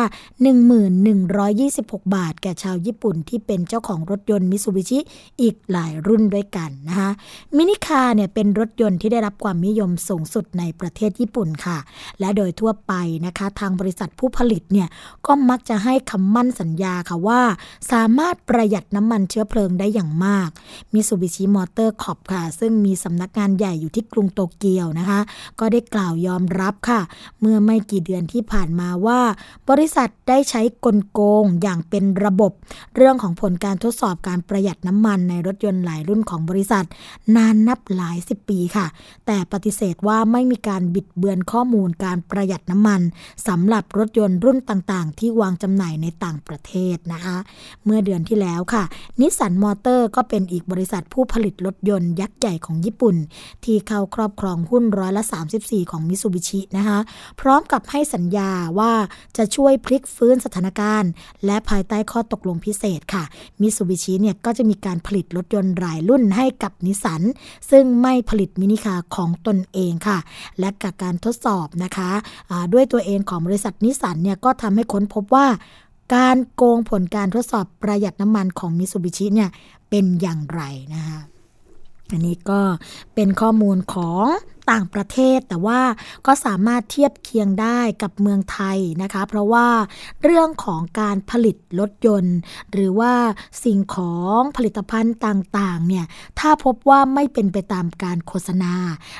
[1.25, 4.99] 1126 บาท แก่ชาวญี่ปุ่นที่เป็นเจ้าของรถยนต์มิซูบิชิ
[5.41, 7.09] อีกหลายรุ่นด้วยกันนะคะ
[7.57, 11.77] มินิคาร์เนี่ยเป็นรถยนต์ที่ได้รับความนิยมสูงสุดในประเทศญี่ปุ่นค่ะ
[12.19, 12.93] และโดยทั่วไป
[13.25, 14.87] นะคะ ทางบริษัทผู้ผลิตเนี่ย
[15.25, 17.41] ก็มักจะให้คำมั่นสัญญาค่ะว่า
[17.91, 20.49] สามารถประหยัดน้ำมันเชื้อเพลิงได้อย่างมาก
[20.93, 25.19] มิตซูบิชิมอเตอร์สคอร์ปค่ะ ซึ่งมีสำนักงานใหญ่อยู่ที่กรุงโตเกียวนะคะ
[25.59, 27.01] ก็ได้กล่าวยอมรับค่ะ
[27.39, 29.21] เมื่อไม่กี่เดือนที่ผ่านมาว่า
[29.69, 32.51] บริษัทได้ใช้กลโกงอย่างเป็นระบบ
[32.95, 36.85] เรื่องของผลการทดสอบการประหยัดน้ำมันในรถยนต์หลายรุ่นของบริษัท
[37.35, 38.85] นานนับหลายสิบปีค่ะ
[39.25, 43.01] แต่ปฏิเสธว่าไม่มีการบิดเบือนข้อมูลการประหยัดน้ำมัน
[43.47, 47.37] สำหรับรถยนต์รุ่นต่างๆ ที่วางจำหน่ายในต่างประเทศนะคะ
[47.85, 48.83] เมื่อเดือนที่แล้วค่ะ
[49.19, 53.15] นิสสันมอเตอร์ก็เป็นอีกบริษัทผู้ผลิตรถยนต์ยักษ์ใหญ่ของญี่ปุ่น
[53.63, 55.23] ที่เข้าครอบครองหุ้นร้อยละ
[55.57, 56.99] 34 ของมิซูบิชินะคะ
[57.41, 58.93] พร้อมกับให้สัญญาว่า
[59.37, 61.11] จะช่วยพลิกฟื้นสถานการณ์
[61.45, 63.23] และภายใต้ข้อตกลงพิเศษค่ะ
[63.61, 67.21] มิซูบิชิเนี่ยก็จะมีการผลิตรถยนต์หลายรุ่นให้กับนิสสัน
[67.71, 70.17] ซึ่งไม่ผลิต minicar ของตนเองค่ะ
[70.59, 75.47] และกับการทดสอบนะคะะด้วยตัวเองของบริษัทนิสันเนี่ยก็ทำให้ค้นพบว่า
[76.15, 79.49] การโกงผลการทดสอบประหยัดน้ำมันของมิซูบิชิเนี่ย
[79.89, 80.61] เป็นอย่างไร
[80.93, 81.19] นะคะ
[82.11, 82.59] อันนี้ก็
[83.15, 84.25] เป็นข้อมูลของ
[84.71, 85.81] ต่างประเทศ แต่ว่า
[86.25, 89.67] ก็สามารถเทียบเคียงได้กับเมืองไทยนะคะ เพราะว่า
[90.23, 92.37] เรื่องของการผลิตรถยนต์
[92.73, 93.13] หรือว่า
[93.63, 96.05] สิ่งของผลิตภัณฑ์ต่างๆเนี่ย
[96.39, 98.75] ถ้าพบว่าไม่เป็นไปตามการโฆษณา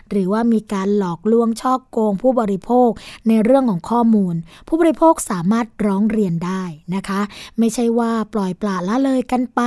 [0.09, 2.89] หรือว่ามีการหลอกลวงช่อโกงผู้บริโภค
[3.27, 4.35] ในเรื่องของข้อมูล
[4.67, 6.63] ผู้บริโภคสามารถร้องเรียนได้
[6.95, 7.21] นะคะ
[7.59, 9.61] ไม่ใช่ว่าปล่อยปละละเลยกันไป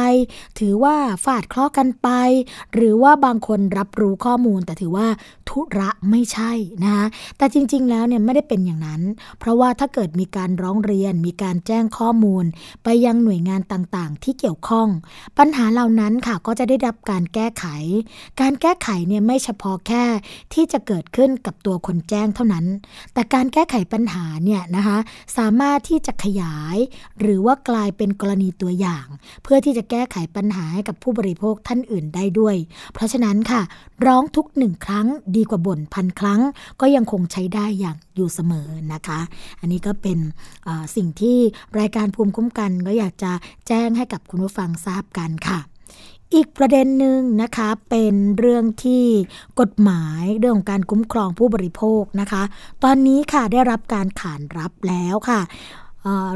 [0.59, 2.09] ถือว่าฝาดเคราะกันไป
[2.74, 5.09] หรือว่าบางคนรับรู้ข้อมูลแต่ถือว่า
[5.51, 6.53] ทุระไม่ใช่
[6.83, 7.07] นะคะ
[7.39, 9.03] แต่จริง ๆ แล้วเนี่ยไม่ได้เป็นอย่างนั้น
[9.39, 12.45] เพราะว่าถ้าเกิดมีการร้องเรียน มีการแจ้งข้อมูล
[12.85, 14.89] ไปยังหน่วยงานต่างๆ ที่เกี่ยวข้อง
[15.39, 17.64] ปัญหาเหล่านั้นค่ะก็จะได้รับการแก้ไข
[18.41, 20.05] การแก้ไขเนี่ยไม่เฉพาะแค่
[20.55, 22.67] ที่จะเกิดขึ้นกับตัวคนแจ้งเท่านั้น
[23.14, 24.99] แต่การแก้ไขปัญหาเนี่ยนะคะ
[25.39, 26.77] สามารถที่จะขยาย
[27.21, 29.07] หรือว่ากลายเป็นกรณีตัวอย่าง
[29.43, 32.57] เพื่อที่จะแก้ไขปัญหาให้กับผู้บริโภคท่านอื่นได้ด้วย
[32.95, 33.62] เพราะฉะนั้นค่ะ
[34.07, 35.07] ร้องทุกหนึ่งครั้ง
[35.37, 36.41] ดีกว่าบ่นพันครั้ง
[36.81, 39.21] ก็ยังคงใช้ได้อย่างอยู่เสมอนะคะ
[39.61, 40.19] อันนี้ก็เป็น
[40.97, 41.39] สิ่งที่
[41.79, 43.33] รายการภูมิคุ้มกัน ก็อยากจะ
[43.69, 45.61] แจ้งให้กับคุณผู้ฟังทราบกันค่ะ
[46.35, 49.05] อีกประเด็นหนึ่งนะคะเป็นเรื่องที่
[49.61, 52.43] กฎหมายเรื่องของการคุ้มครองผู้บริโภคนะคะ
[52.85, 55.41] ตอนนี้ค่ะได้รับการขานรับแล้วค่ะ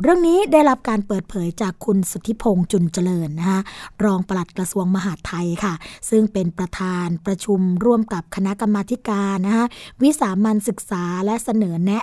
[0.03, 3.61] เรื่องนี้ได้รับการเปิดเผยจากคุณสุทธิพงษ์จุนเจริญนะคะ
[4.05, 5.75] รองปลัดกระทรวงมหาดไทยค่ะ
[6.11, 9.67] ซึ่งเป็นประธานประชุมร่วมกับคณะกรรมาการนะคะ
[10.03, 12.03] วิสามันศึกษาและเสนอแนะ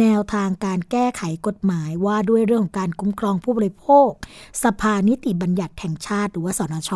[0.00, 4.08] แนวทางการแก้ไขกฎหมายว่าด้วยเรื่องของการคุ้มครองผู้บริโภค
[4.62, 6.90] สภานิติบัญญัติแห่งชาติหรือว่าสนช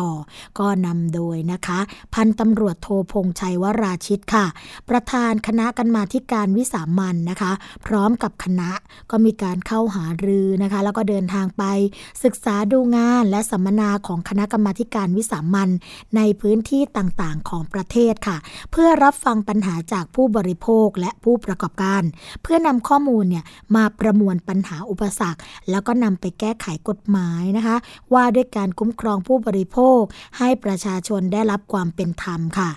[0.59, 1.79] ก็นำโดยนะคะ
[2.13, 4.45] พันตำรวจโทพงชัยวราชิตค่ะ
[4.89, 7.51] ประธานคณะกรรมาการวิสามันนะคะ
[7.85, 8.71] พร้อมกับคณะ
[9.11, 11.63] ก็มีการเข้าหารือนะคะ แล้วก็เดินทางไป
[12.23, 15.69] ศึกษาดูงานและสัมมนาของคณะกรรมาการวิสามัน
[16.15, 18.37] ในพื้นที่ต่างๆ ของประเทศค่ะ
[18.71, 22.03] เพื่อรับฟังปัญหาจากผู้บริโภคและผู้ประกอบการ
[22.43, 23.45] เพื่อนำข้อมูลเนี่ย
[23.75, 25.39] มาประมวลปัญหาอุปสรรค
[25.69, 27.77] แล้วก็นำไปแก้ไขกฎหมายนะคะ
[28.13, 30.01] ว่าด้วยการคุ้มครองผู้บริโภค
[30.37, 32.69] ให้ประชาชนได้รับความเป็นธรรมค่ะ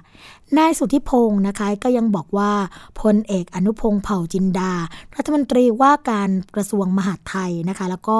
[0.59, 2.53] นายสุทธิพงศ์นะคะก็ยังบอกว่า
[3.01, 4.73] พลเอกอนุพงศ์เผ่าจินดา
[5.17, 8.19] รัฐมนตรีว่าการกระทรวงมหาดไทยนะคะ แล้วก็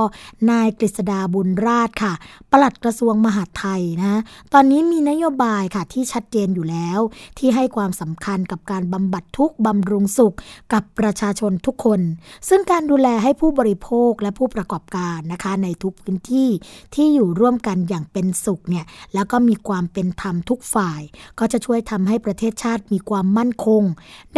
[0.51, 2.13] นายกฤษดาบุญราชค่ะ
[2.51, 4.21] ปลัดกระทรวงมหาดไทยนะ
[4.53, 7.01] ตอนนี้มีนโยบายค่ะที่ชัดเจนอยู่แล้ว
[7.39, 10.35] ที่ให้ความสำคัญกับการบำบัดทุกบำรุงสุข
[10.73, 12.01] กับประชาชนทุกคน
[12.49, 16.49] ซึ่งการดูแลให้ผู้บริโภคและผู้ประกอบการนะคะในทุกพื้นที่
[16.95, 21.01] ที่อยู่ร่วมกันอย่างเป็นสุขเนี่ยแล้วก็มีความเป็นธรรมทุกฝ่าย
[21.39, 23.83] ก็จะช่วยทำให้ประเทศชาติมีความมั่นคง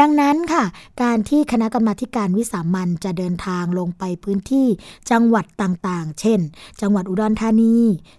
[0.01, 0.65] ดังนั้นค่ะ
[1.03, 4.67] การที่คณะกรรมาการวิสามันจะเดินทางลงไปพื้นที่
[5.11, 6.41] จังหวัดต่างๆ เช่น
[6.81, 7.77] จังหวัดอุดรธานี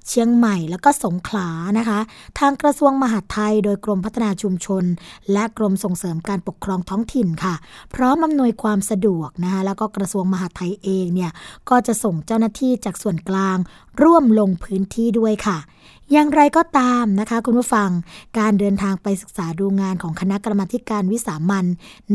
[0.07, 1.99] เชียงใหม่แล้วก็สงขลานะคะ
[2.39, 4.83] ทางกระทรวงมหาดไทย โดยกรมพัฒนาชุมชน
[5.31, 7.55] และกรมส่งเสริมการปกครองท้องถิ่นค่ะ
[7.93, 11.31] พร้อมอำนวยความสะดวกนะคะแล้วก็กระทรวงมหาดไทยเองเนี่ย
[11.69, 13.57] ก็จะส่งเจ้าหน้าที่จากส่วนกลาง
[14.03, 15.57] ร่วมลงพื้นที่ด้วยค่ะ
[16.13, 17.89] อย่างไรก็ตามนะคะ คุณผู้ฟัง
[18.39, 21.65] การเดินทางไปศึกษาดูงานของคณะกรรมาการวิสามัน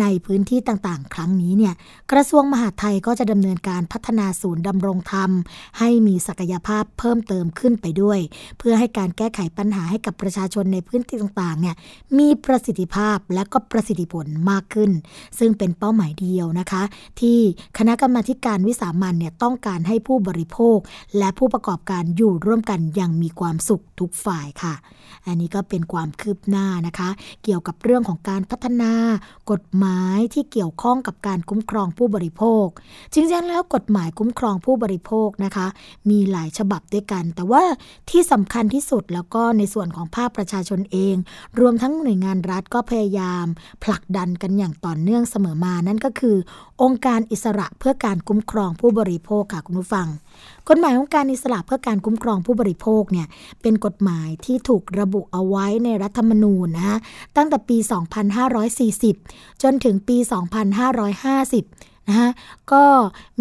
[0.00, 1.74] ในพื้นที่ต่างๆ ครั้งนี้เนี่ย
[2.12, 5.30] กระทรวงมหาดไทยก็จะดำเนินการพัฒนาศูนย์ดำรงธรรม
[5.78, 8.18] ให้มีศักยภาพเพิ่มเติมขึ้นไปด้วย
[8.58, 11.76] เพื่อให้การแก้ไขปัญหาให้กับประชาชนในพื้นที่ต่างๆเนี่ย
[12.18, 14.90] มีประสิทธิภาพและก็ประสิทธิผลมากขึ้น
[15.38, 16.82] ซึ่งเป็นเป้าหมายเดียวนะคะ
[17.20, 17.38] ที่
[17.78, 20.78] คณะกรรมาการวิสามันเนี่ยต้องการให้ผู้บริโภค
[21.18, 24.74] และผู้ประกอบการอยู่ร่วมกันอย่างมีความสุขทุกฝ่ายค่ะ
[25.26, 27.10] อันนี้ก็เป็นความคืบหน้านะคะ
[27.44, 28.92] เกี่ยวกับเรื่องของการพัฒนา
[29.50, 32.66] กฎหมายที่เกี่ยวข้องกับการคุ้มครองผู้บริโภค
[33.12, 35.66] จริงๆแล้วกฎหมายคุ้มครองผู้บริโภคนะคะ
[36.10, 37.62] มีหลายฉบับด้วยกัน แต่ว่า
[38.10, 41.16] ที่สำคัญที่สุดแล้วก็ในส่วนของภาคประชาชนเอง
[41.60, 43.46] รวมทั้งหน่วยงานรัฐก็พยายาม
[43.84, 46.36] ผลักดันกันอย่างต่อเนื่องเสมอมานั่นก็คือ
[46.82, 50.06] องค์การอิสระเพื่อการคุ้มครองผู้บริโภคค่ะคุณผู้ฟัง
[50.68, 53.26] กฎหมายองค์การอิสระเพื่อการคุ้มครองผู้บริโภคเนี่ย
[53.62, 56.98] เป็นกฎหมายที่ถูกระบุเอาไว้ในรัฐธรรมนูญนะ
[57.36, 57.76] ตั้งแต่ปี
[59.10, 60.16] 2540 จนถึงปี
[60.92, 62.30] 2550นะฮะ
[62.72, 62.84] ก็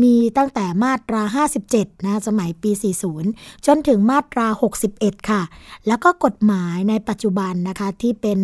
[0.01, 1.21] มีตั้งแต่มาตรา
[1.63, 2.71] 57นะสมัยปี
[3.17, 4.47] 40 จนถึงมาตรา
[4.89, 5.41] 61 ค่ะ
[5.87, 8.39] แล้วก็กฎหมายในปัจจุบันนะคะที่เป็น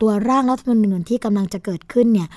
[0.00, 2.28] ตัวร่างรัฐธรรมนูญที่กำลังจะเกิดขึ้นเนี่ย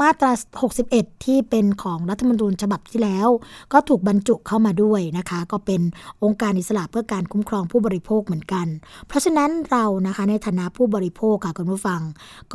[0.00, 0.32] มาตรา
[0.78, 3.28] 61 ที่เป็นของรัฐธรรมนูญฉบับที่แล้ว
[3.72, 5.80] ก็ถูกบรรจุเข้ามาด้วยนะคะ ก็เป็น
[6.22, 8.66] องค์การอิสระเพื่อการคุ้มครองผู้บริโภคเหมือนกัน
[9.06, 12.00] เพราะฉะนั้นเรานะคะในฐานะผู้บริโภคค่ะคุณผู้ฟัง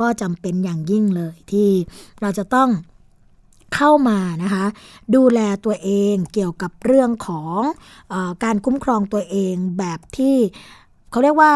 [0.00, 1.68] ก็จำเป็นอย่างยิ่งเลยที่
[2.22, 2.70] เราจะต้อง
[3.74, 4.64] เข้ามานะคะ
[5.14, 7.58] ดูแลตัวเองเกี่ยวกับเรื่องของ
[8.12, 10.36] อการคุ้มครองตัวเองแบบที่
[11.10, 11.52] เขาเรียกว่า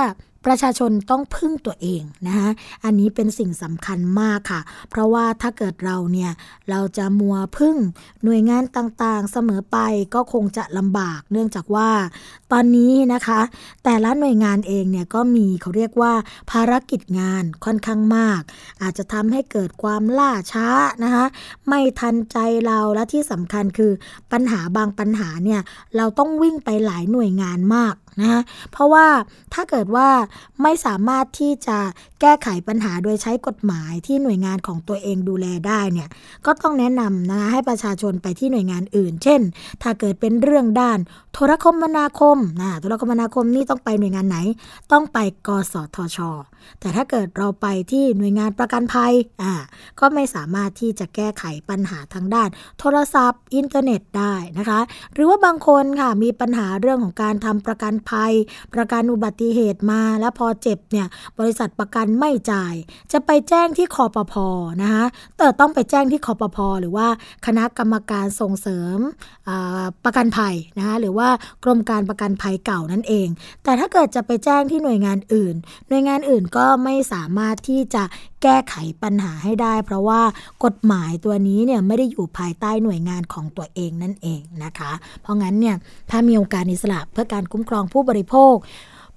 [0.47, 2.51] ประชาชนต้องพึ่งตัวเองนะคะ
[2.85, 6.31] อันนี้เป็นสิ่งสำคัญมากค่ะ เพราะว่าถ้าเกิดเราเนี่ย
[6.71, 7.77] เราจะมัวพึ่ง
[8.25, 9.79] หน่วยงานต่างๆ เสมอไป
[10.15, 11.91] ก็คงจะลำบาก เนื่องจากว่า
[12.53, 13.41] ตอนนี้นะคะ
[13.85, 16.13] แต่ละหน่วยงานเองเนี่ยก็มีเขาเรียกว่า
[16.51, 18.41] ภารกิจงานค่อนข้างมาก
[18.83, 20.69] อาจจะทำให้เกิดความล่าช้า
[21.05, 21.25] นะคะ
[21.69, 23.93] ไม่ทันใจเราและที่สำคัญคือ
[24.33, 25.61] ปัญหาบางปัญหาเนี่ย
[25.97, 28.43] เราต้องวิ่งไปหลายหน่วยงานมาก นะ
[28.73, 29.07] เพราะว่า
[29.55, 30.09] ถ้าเกิดว่า
[30.63, 31.79] ไม่สามารถที่จะ
[32.21, 36.09] แก้ไขปัญหาโดยใช้กฎหมายที่หน่วยงานของตัวเองดูแลได้เนี่ย
[36.47, 39.41] ก็ต้องแนะนำนะคะให้ประชาชนไปที่หน่วยงานอื่น เช่น
[39.83, 40.99] ถ้าเกิดเป็นเรื่องด้าน
[41.33, 44.39] โทรคมนาคมนะโทรคมนาคมนี่ต้องไปหน่วยงานไหน
[44.93, 46.19] ต้องไปกสทช
[46.81, 49.13] แต่ถ้าเกิดเราไปที่หน่วยงานประกันภัย
[49.43, 49.53] อ่า
[50.01, 52.49] ก็ไม่สามารถที่จะแก้ไขปัญหาทางด้าน
[52.79, 54.81] โทรศัพท์ อินเทอร์เน็ตได้นะคะ
[55.15, 58.33] หรือว่าบางคนค่ะมีปัญหาเรื่องของการทำประกันภัย
[58.75, 61.07] ประกันอุบัติเหตุมาแล้วพอเจ็บเนี่ย
[61.39, 62.75] บริษัทประกันไม่จ่าย
[63.13, 64.47] จะไปแจ้งที่คอปพอ
[64.83, 65.05] นะคะ
[65.39, 67.07] แต่ต้องไปแจ้งที่คอปพหรือว่า
[67.47, 68.99] คณะกรรมการส่งเสริม
[70.05, 71.29] ประกันภัยนะคะหรือว่า
[71.65, 73.29] กรมการประกันภัยเก่านั่นเอง
[73.65, 75.55] แต่ถ้าเกิดจะไปแจ้งที่หน่วยงานอื่น
[75.89, 78.05] หน่วยงานอื่นก็ไม่สามารถที่จะ
[78.43, 80.21] แก้ไขปัญหาให้ได้ เพราะว่า
[80.65, 85.77] กฎหมายตัวนี้เนี่ยไม่ได้อยู่ภายใต้หน่วยงานของตัวเองนั่นเองนะคะ เพราะงั้นเนี่ย
[86.11, 88.55] ถ้ามีองค์การอิสระเพื่อการคุ้มครองผู้บริโภค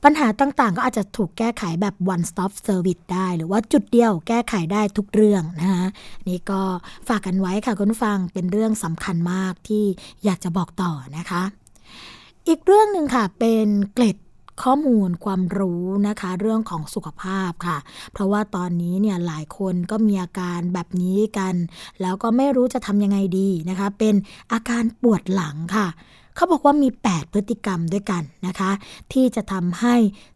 [0.04, 5.86] ปัญหาต่างๆ ก็อาจจะถูกแก้ไขแบบ one stop service ได้ หรือว่าจุดเดียวแก้ไขได้ทุกเรื่องนะคะ
[6.28, 6.62] นี่ก็
[7.08, 9.84] ฝากกันไว้ค่ะคุณฟังเป็นเรื่องสำคัญมากที่
[10.26, 11.44] อยากจะบอกต่อนะคะ
[12.48, 14.18] อีกเรื่องหนึ่งค่ะเป็นเกล็ด
[14.64, 17.78] ข้อมูลความรู้นะคะ เรื่องของสุขภาพค่ะ
[18.14, 21.56] เพราะว่าตอนนี้เนี่ยหลายคนก็มีอาการแบบนี้กัน
[22.02, 24.16] แล้วก็ไม่รู้จะทำยังไงดีนะคะ เป็น
[24.54, 25.88] อาการปวดหลังค่ะ
[26.40, 28.72] เขาบอกว่ามี 8 พฤติกรรมด้วยกันนะคะ
[29.14, 29.96] ที่จะทำให้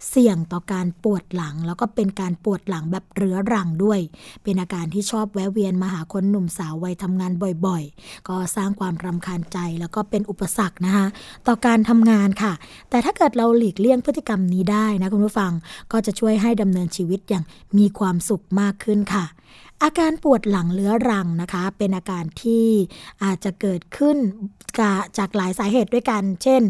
[0.09, 3.99] เสี่ยงต่อการปวดหลัง แล้วก็เป็นการปวดหลังแบบเรื้อรังด้วย
[4.43, 7.31] เป็นอาการที่ชอบแวะเวียนมาหาคนหนุ่มสาววัยทำงาน
[7.65, 11.05] บ่อยๆ ก็สร้างความรำคาญใจแล้วก็เป็นอุปสรรคนะคะ
[11.47, 12.53] ต่อการทำงานค่ะ
[12.89, 15.51] แต่ถ้าเกิดเราหลีกเลี่ยงพฤติกรรมนี้ได้นะคุณผู้ฟัง
[15.91, 17.43] ก็จะช่วยให้ดำเนินชีวิตอย่าง
[17.77, 19.25] มีความสุขมากขึ้นค่ะ
[19.83, 22.67] อาการปวดหลังเลื้อรังนะคะ เป็นอาการที่
[23.23, 24.17] อาจจะเกิดขึ้น
[25.17, 26.61] จากหลายสาเหตุด้วยกัน เช่น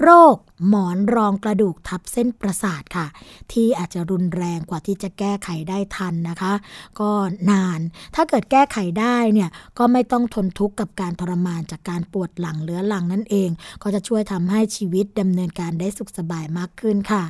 [0.00, 0.36] โรค
[0.68, 3.06] หมอนรองกระดูกทับเส้นประสาทค่ะ
[3.52, 6.52] ที่อาจจะรุนแรงกว่าที่จะแก้ไขได้ทันนะคะ
[7.00, 7.10] ก็
[7.50, 7.80] นาน
[8.14, 13.50] ถ้าเกิดแก้ไขได้เนี่ยก็ไม่ต้องทนทุกข์กับการทรมานจากการปวดหลังเลื้อรังนั่นเอง
[13.82, 17.24] ก็จะช่วยทำให้ชีวิตดำเนินการได้สุขสบายมากขึ้นค่ะ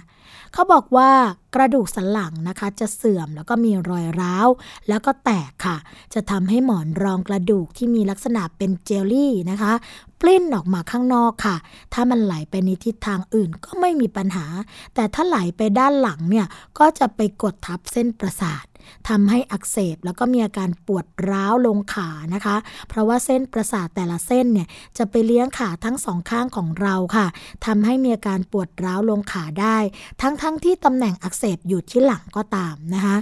[0.52, 1.10] เขาบอกว่า
[1.54, 4.48] กระดูกสันหลังนะคะ จะเสื่อมแล้วก็มีรอยร้าว
[4.88, 5.76] แล้วก็แตกค่ะ
[6.14, 9.72] จะทำให้หมอนรองกระดูกที่มีลักษณะเป็นเจลลี่นะคะ
[10.20, 11.56] ปลิ้นออกมาข้างนอกค่ะ
[11.94, 14.46] ถ้ามันไหลไปในทิศทางอื่นก็ไม่มีปัญหา
[14.94, 16.46] แต่ถ้าไหลไปด้านหลังเนี่ย
[16.78, 18.64] ก็จะไปกดทับเส้นประสาท
[19.08, 22.56] ทำให้อักเสบแล้วก็มีอาการปวดร้าวลงขานะคะ
[22.88, 24.68] เพราะว่าเส้นประสาทแต่ละเส้นเนี่ย
[24.98, 27.26] จะไปเลี้ยงขาทั้งสองข้างของเราค่ะ
[27.66, 29.76] ทำให้มีอาการปวดร้าวลงขาได้
[30.22, 33.16] ทั้งๆทที่ตำแหน่งอักเสบอยู่ที่หลังก็ตามนะคะ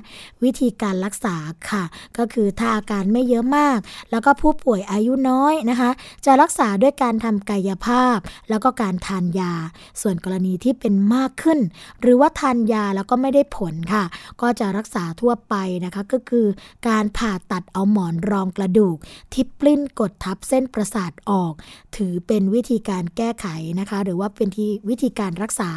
[0.45, 1.37] วิธีการรักษา
[1.71, 1.85] ค่ะ
[2.19, 3.79] ก็คือถ้าอาการไม่เยอะมาก
[4.11, 5.91] แล้วก็ผู้ป่วยอายุน้อยนะคะ
[6.27, 8.19] จะรักษาด้วยการทำกายภาพ
[8.51, 9.53] แล้วก็การทานยา
[10.01, 11.59] ส่วนกรณีที่เป็นมากขึ้น
[12.01, 14.05] หรือว่าทานยาแล้วก็ไม่ได้ผลค่ะ
[14.41, 16.47] ก็จะรักษาทั่วไปนะคะก็คือ
[16.89, 18.97] การผ่าตัดเอาหมอนรองกระดูก
[19.33, 21.53] ที่ปลิ้นกดทับเส้นประสาทออก
[21.97, 23.47] ถือเป็นวิธีการแก้ไข
[23.81, 25.71] นะคะ หรือว่าเป็นที่วิธีการรักษา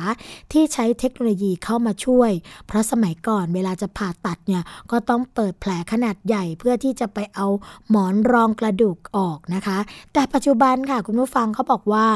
[0.51, 2.31] ที่ใช้เทคโนโลยีเข้ามาช่วย
[2.67, 7.47] เพราะสมัยก่อนเวลาจะผ่าตัดเนี่ยก็ต้องเปิดแผลขนาดใหญ่เพื่อที่จะไปเอา
[7.89, 9.79] หมอนรองกระดูกออกนะคะ
[10.13, 12.07] แต่ปัจจุบันค่ะคุณผู้ฟังเขาบอกว่า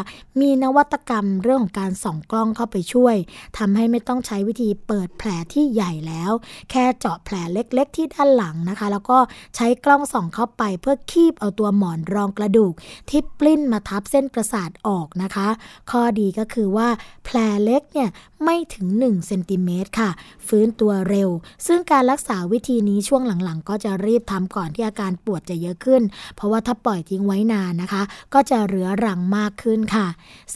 [0.41, 3.15] มีนวัตกรรมเรื่องของการส่องกล้องเข้าไปช่วย
[3.57, 6.31] ทำให้ไม่ต้องใช้วิธีเปิดแผลที่ใหญ่แล้ว
[6.71, 9.17] แค่เจาะแผลเล็กๆ ที่ด้านหลังนะคะ แล้วก็
[9.55, 12.73] ใช้กล้องส่องเข้าไปเพื่อคีบเอาตัวหมอนรองกระดูก
[13.09, 15.47] ที่ปลิ้นมาทับเส้นประสาทออกนะคะ
[15.91, 16.87] ข้อดีก็คือว่า
[17.25, 18.09] แผลเล็กเนี่ย
[18.43, 20.09] ไม่ถึง1เซนติเมตรค่ะ
[20.47, 21.29] ฟื้นตัวเร็ว
[21.67, 26.01] ซึ่งการรักษาวิธีนี้ช่วงหลังๆ ก็จะรีบทำก่อนที่อาการปวดจะเยอะขึ้น
[26.35, 28.01] เพราะว่าถ้าปล่อยทิ้งไว้นานนะคะ
[28.33, 30.07] ก็จะเรื้อรังมากขึ้นค่ะ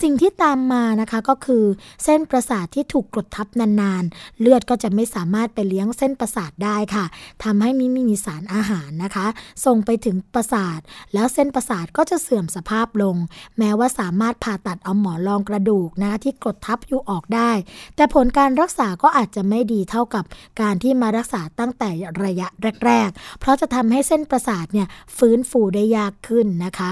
[0.01, 1.63] สิ่งที่ตามมานะคะก็คือ
[2.03, 7.05] เส้นประสาทที่ถูกกดทับนานๆ เลือดก็จะไม่สามารถไปเลี้ยงเส้นประสาทได้ค่ะ
[7.43, 9.27] ทำให้ไม่มีสารอาหารนะคะ
[9.65, 10.79] ส่งไปถึงประสาท
[11.13, 13.15] แล้วเส้นประสาทก็จะเสื่อมสภาพลง
[13.57, 17.51] แม้ว่าสามารถผ่าตัดเอาหมอนรองกระดูกนะที่กดทับอยู่ออกได้
[17.95, 20.23] แต่ผลการรักษาก็อาจจะไม่ดีเท่ากับ
[20.61, 21.89] การที่มารักษาตั้งแต่
[22.25, 22.47] ระยะ
[22.85, 26.91] แรก ๆ เพราะจะทำให้เส้นประสาทเนี่ยฟื้นฟูได้ยากขึ้นนะคะ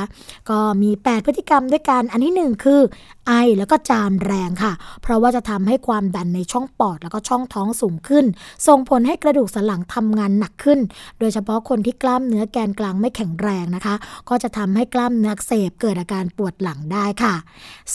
[0.49, 2.81] ก็มี 8 พฤติกรรมด้วยกัน อันที่ 1 คือ
[3.27, 8.25] ไอแล้วก็จามแรงค่ะ เพราะว่าจะทำให้ความดันในช่องปอดแล้วก็ช่องท้องสูงขึ้น
[8.67, 10.79] ส่งผลให้กระดูกสันหลังทำงานหนักขึ้น
[11.19, 13.95] โดยเฉพาะคนที่กล้ามเนื้อแกนกลางไม่แข็งแรงนะคะ
[14.29, 17.33] ก็จะทำให้กล้ามเนื้อเสพเกิดอาการปวดหลังได้ค่ะ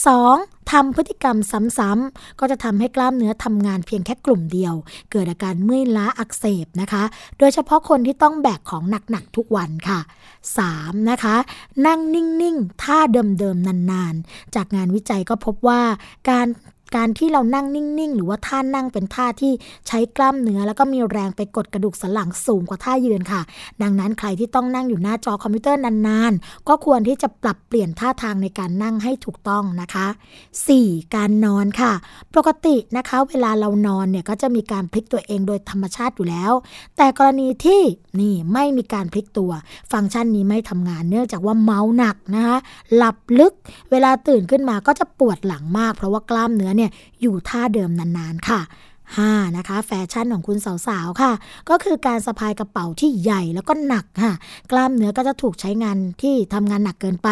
[0.03, 0.62] 2.
[0.71, 1.37] ทำพฤติกรรม
[1.77, 4.73] ซ้ำๆก็จะทำให้กล้ามเนื้อทำงานเพียงแค่กลุ่มเดียว
[5.11, 7.03] เกิดอาการเมื่อยล้าอักเสบนะคะ
[7.39, 9.99] โดยเฉพาะคนที่ต้องแบกของหนักๆทุกวันค่ะ
[10.53, 11.09] 3.
[11.09, 11.35] นะคะ
[11.85, 15.81] นั่งนิ่งๆ ท่าเดิมๆ นานๆ จากงานวิจัยก็พบว่า
[16.29, 16.47] การ
[16.95, 19.51] การที่เรานั่งนิ่งๆ หรือว่าท่านั่งเป็นท่าที่
[19.87, 23.41] ใช้กล้ามเนื้อ แล้วก็มีแรงไปกดกระดูกสันหลังสูงกว่าท่ายืนค่ะ
[23.81, 30.07] ดังนั้นใครที่ต้องนั่งอยู่หน้าจอคอมพิวเตอร์นานๆ ก็ควรที่จะปรับเปลี่ยนท่าทางในการนั่งให้ถูกต้องนะคะ
[30.59, 31.15] 4.
[31.15, 31.91] การนอนค่ะ
[32.35, 36.51] ปกตินะคะ เวลาเรานอนเนี่ยก็จะมีการพลิกตัวเองโดยธรรมชาติอยู่แล้ว
[36.97, 37.81] แต่กรณีที่
[38.19, 39.51] นี่ไม่มีการพลิกตัว
[39.91, 42.57] ฟังก์ชันนี้ไม่ทำงานเนื่องจากว่าเมาส์หนักนะคะ
[42.95, 43.53] หลับลึก
[43.91, 46.82] เวลาตื่นขึ้นมาก็จะปวดหลังมาก เพราะว่ากล้ามเนื้อเนี่ย
[47.21, 48.61] อยู่ท่าเดิมนานๆค่ะ
[49.17, 49.57] 5.
[49.57, 50.57] นะคะ แฟชั่นของคุณ
[50.87, 51.31] สาวๆ ค่ะ
[51.69, 54.33] ก็คือการสะพายกระเป๋าที่ใหญ่แล้วก็หนักค่ะ
[54.71, 57.29] กล้ามเนื้อก็จะถูกใช้งานที่ทำงานหนักเกินไป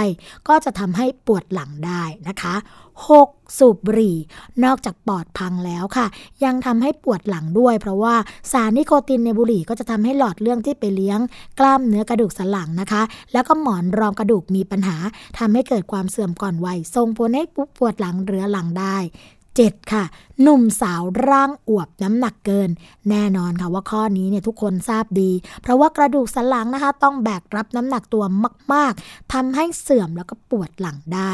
[0.47, 2.56] ก็จะทำให้ปวดหลังได้นะคะ
[3.06, 3.58] 6.
[3.58, 4.18] สูบบุหรี่
[4.64, 6.06] นอกจากปอดพังแล้วค่ะ
[6.43, 8.16] ยังทำให้ปวดหลังด้วย เพราะว่า
[8.52, 11.20] สารนิโคตินในบุหรี่ก็จะทำให้หลอดเลือดที่ไปเลี้ยง
[11.60, 13.02] กล้ามเนื้อกระดูกสันหลังนะคะ
[13.34, 14.97] แล้วก็หมอนรองกระดูกมีปัญหา
[15.39, 17.43] ทำให้เกิดความเสื่อมก่อนวัยส่งผลให้
[17.78, 18.97] ปวดหลังเรื้อหลังได้
[19.60, 19.91] 7.
[19.93, 20.04] ค่ะ
[20.41, 22.70] หนุ่มสาวร่างอวบน้ำหนักเกิน
[23.10, 25.32] แน่นอนค่ะว่าข้อนี้เนี่ยทุกคนทราบดี
[25.62, 28.24] เพราะว่ากระดูกสันหลังนะคะ ต้องแบกรับน้ำหนักตัว
[28.74, 31.32] มาก ๆทำให้เสื่อมแล้วก็ปวดหลังได้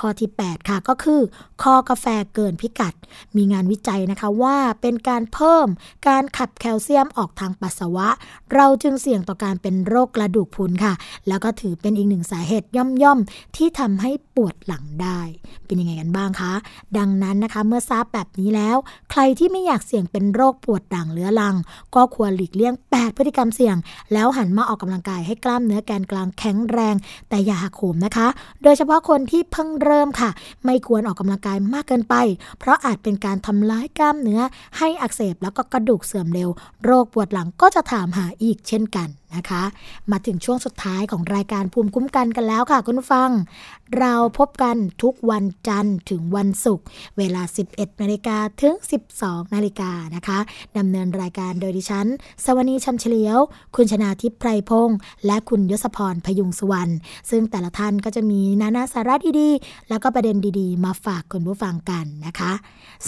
[0.00, 1.20] ข้อที่ 8 ค่ะก็คือ
[1.62, 2.94] คอกาแฟเกินพิกัด
[3.36, 5.66] มีงานวิจัยนะคะว่าเป็นการเพิ่ม
[6.08, 8.08] การขับแคลเซียมออกทางปัสสาวะ
[8.54, 10.92] เราจึงเสี่ยงต่อการเป็นโรคกระดูกพรุนค่ะ
[11.28, 15.20] แล้วก็ถือเป็นอีกหนึ่งสาเหตุย่อมๆ ที่ทำให้ปวดหลังได้
[15.66, 16.52] เป็นยังไงกันบ้างคะ
[16.98, 18.76] ดังนั้นนะคะเมื่อทราบแบบนี้แล้ว
[19.10, 21.56] ใครที่ไม่อยากเสี่ยงเป็นโรคปวดหลังเรื้อรัง
[21.94, 23.76] ก็ควรหลีกเลี่ยง 8 พฤติกรรมเสี่ยง
[24.12, 26.94] แล้วหันมาออกกำลังกายให้กล้ามเนื้อแกนกลางแข็งแรง
[27.28, 28.28] แต่อย่าหักโหมนะคะ
[28.62, 30.30] โดยเฉพาะคนที่เพิ่งเริ่มค่ะ
[30.64, 32.14] ไม่ควรออกกำลังกายมากเกินไป
[32.58, 34.40] เพราะอาจเป็นการทำร้ายกล้ามเนื้อ
[34.78, 36.48] ให้อักเสบแล้วก็กระดูกเสื่อมเร็ว
[36.84, 39.62] โรคปวดหลังก็จะถามหาอีกเช่นกันนะคะ
[40.10, 43.30] มาถึงช่วงสุดท้ายของรายการภูมิคุ้มกันกันแล้วค่ะคุณผู้ฟัง
[43.98, 46.84] เราพบกันทุกวันจันทร์ถึงวันศุกร์
[47.18, 48.74] เวลา 11นาฬิกาถึง
[49.14, 50.38] 12นาฬิกานะคะ
[50.78, 52.06] ดำเนินรายการโดยดิฉัน
[52.44, 53.38] สวนีชัมเฉลียว
[53.76, 56.92] คุณชนาทิพย์ไพรพงษ์และคุณยศพรพยุงสุวรรณ
[57.30, 62.52] ซึ่งแต่ละท่านก็จะมีนานาสาระดีๆ แล้วก็ประเด็นดีๆ มาฝากคุณผู้ฟังกันนะคะ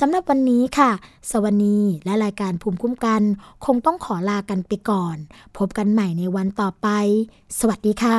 [0.00, 0.90] สำหรับวันนี้ค่ะ
[1.30, 3.22] สวนีและรายการภูมิคุ้มกัน
[3.66, 5.16] คงต้องขอลากันไปก่อน
[5.56, 6.88] พบกันใหม่ในวันต่อไป
[7.58, 8.18] สวัสดีค่ะ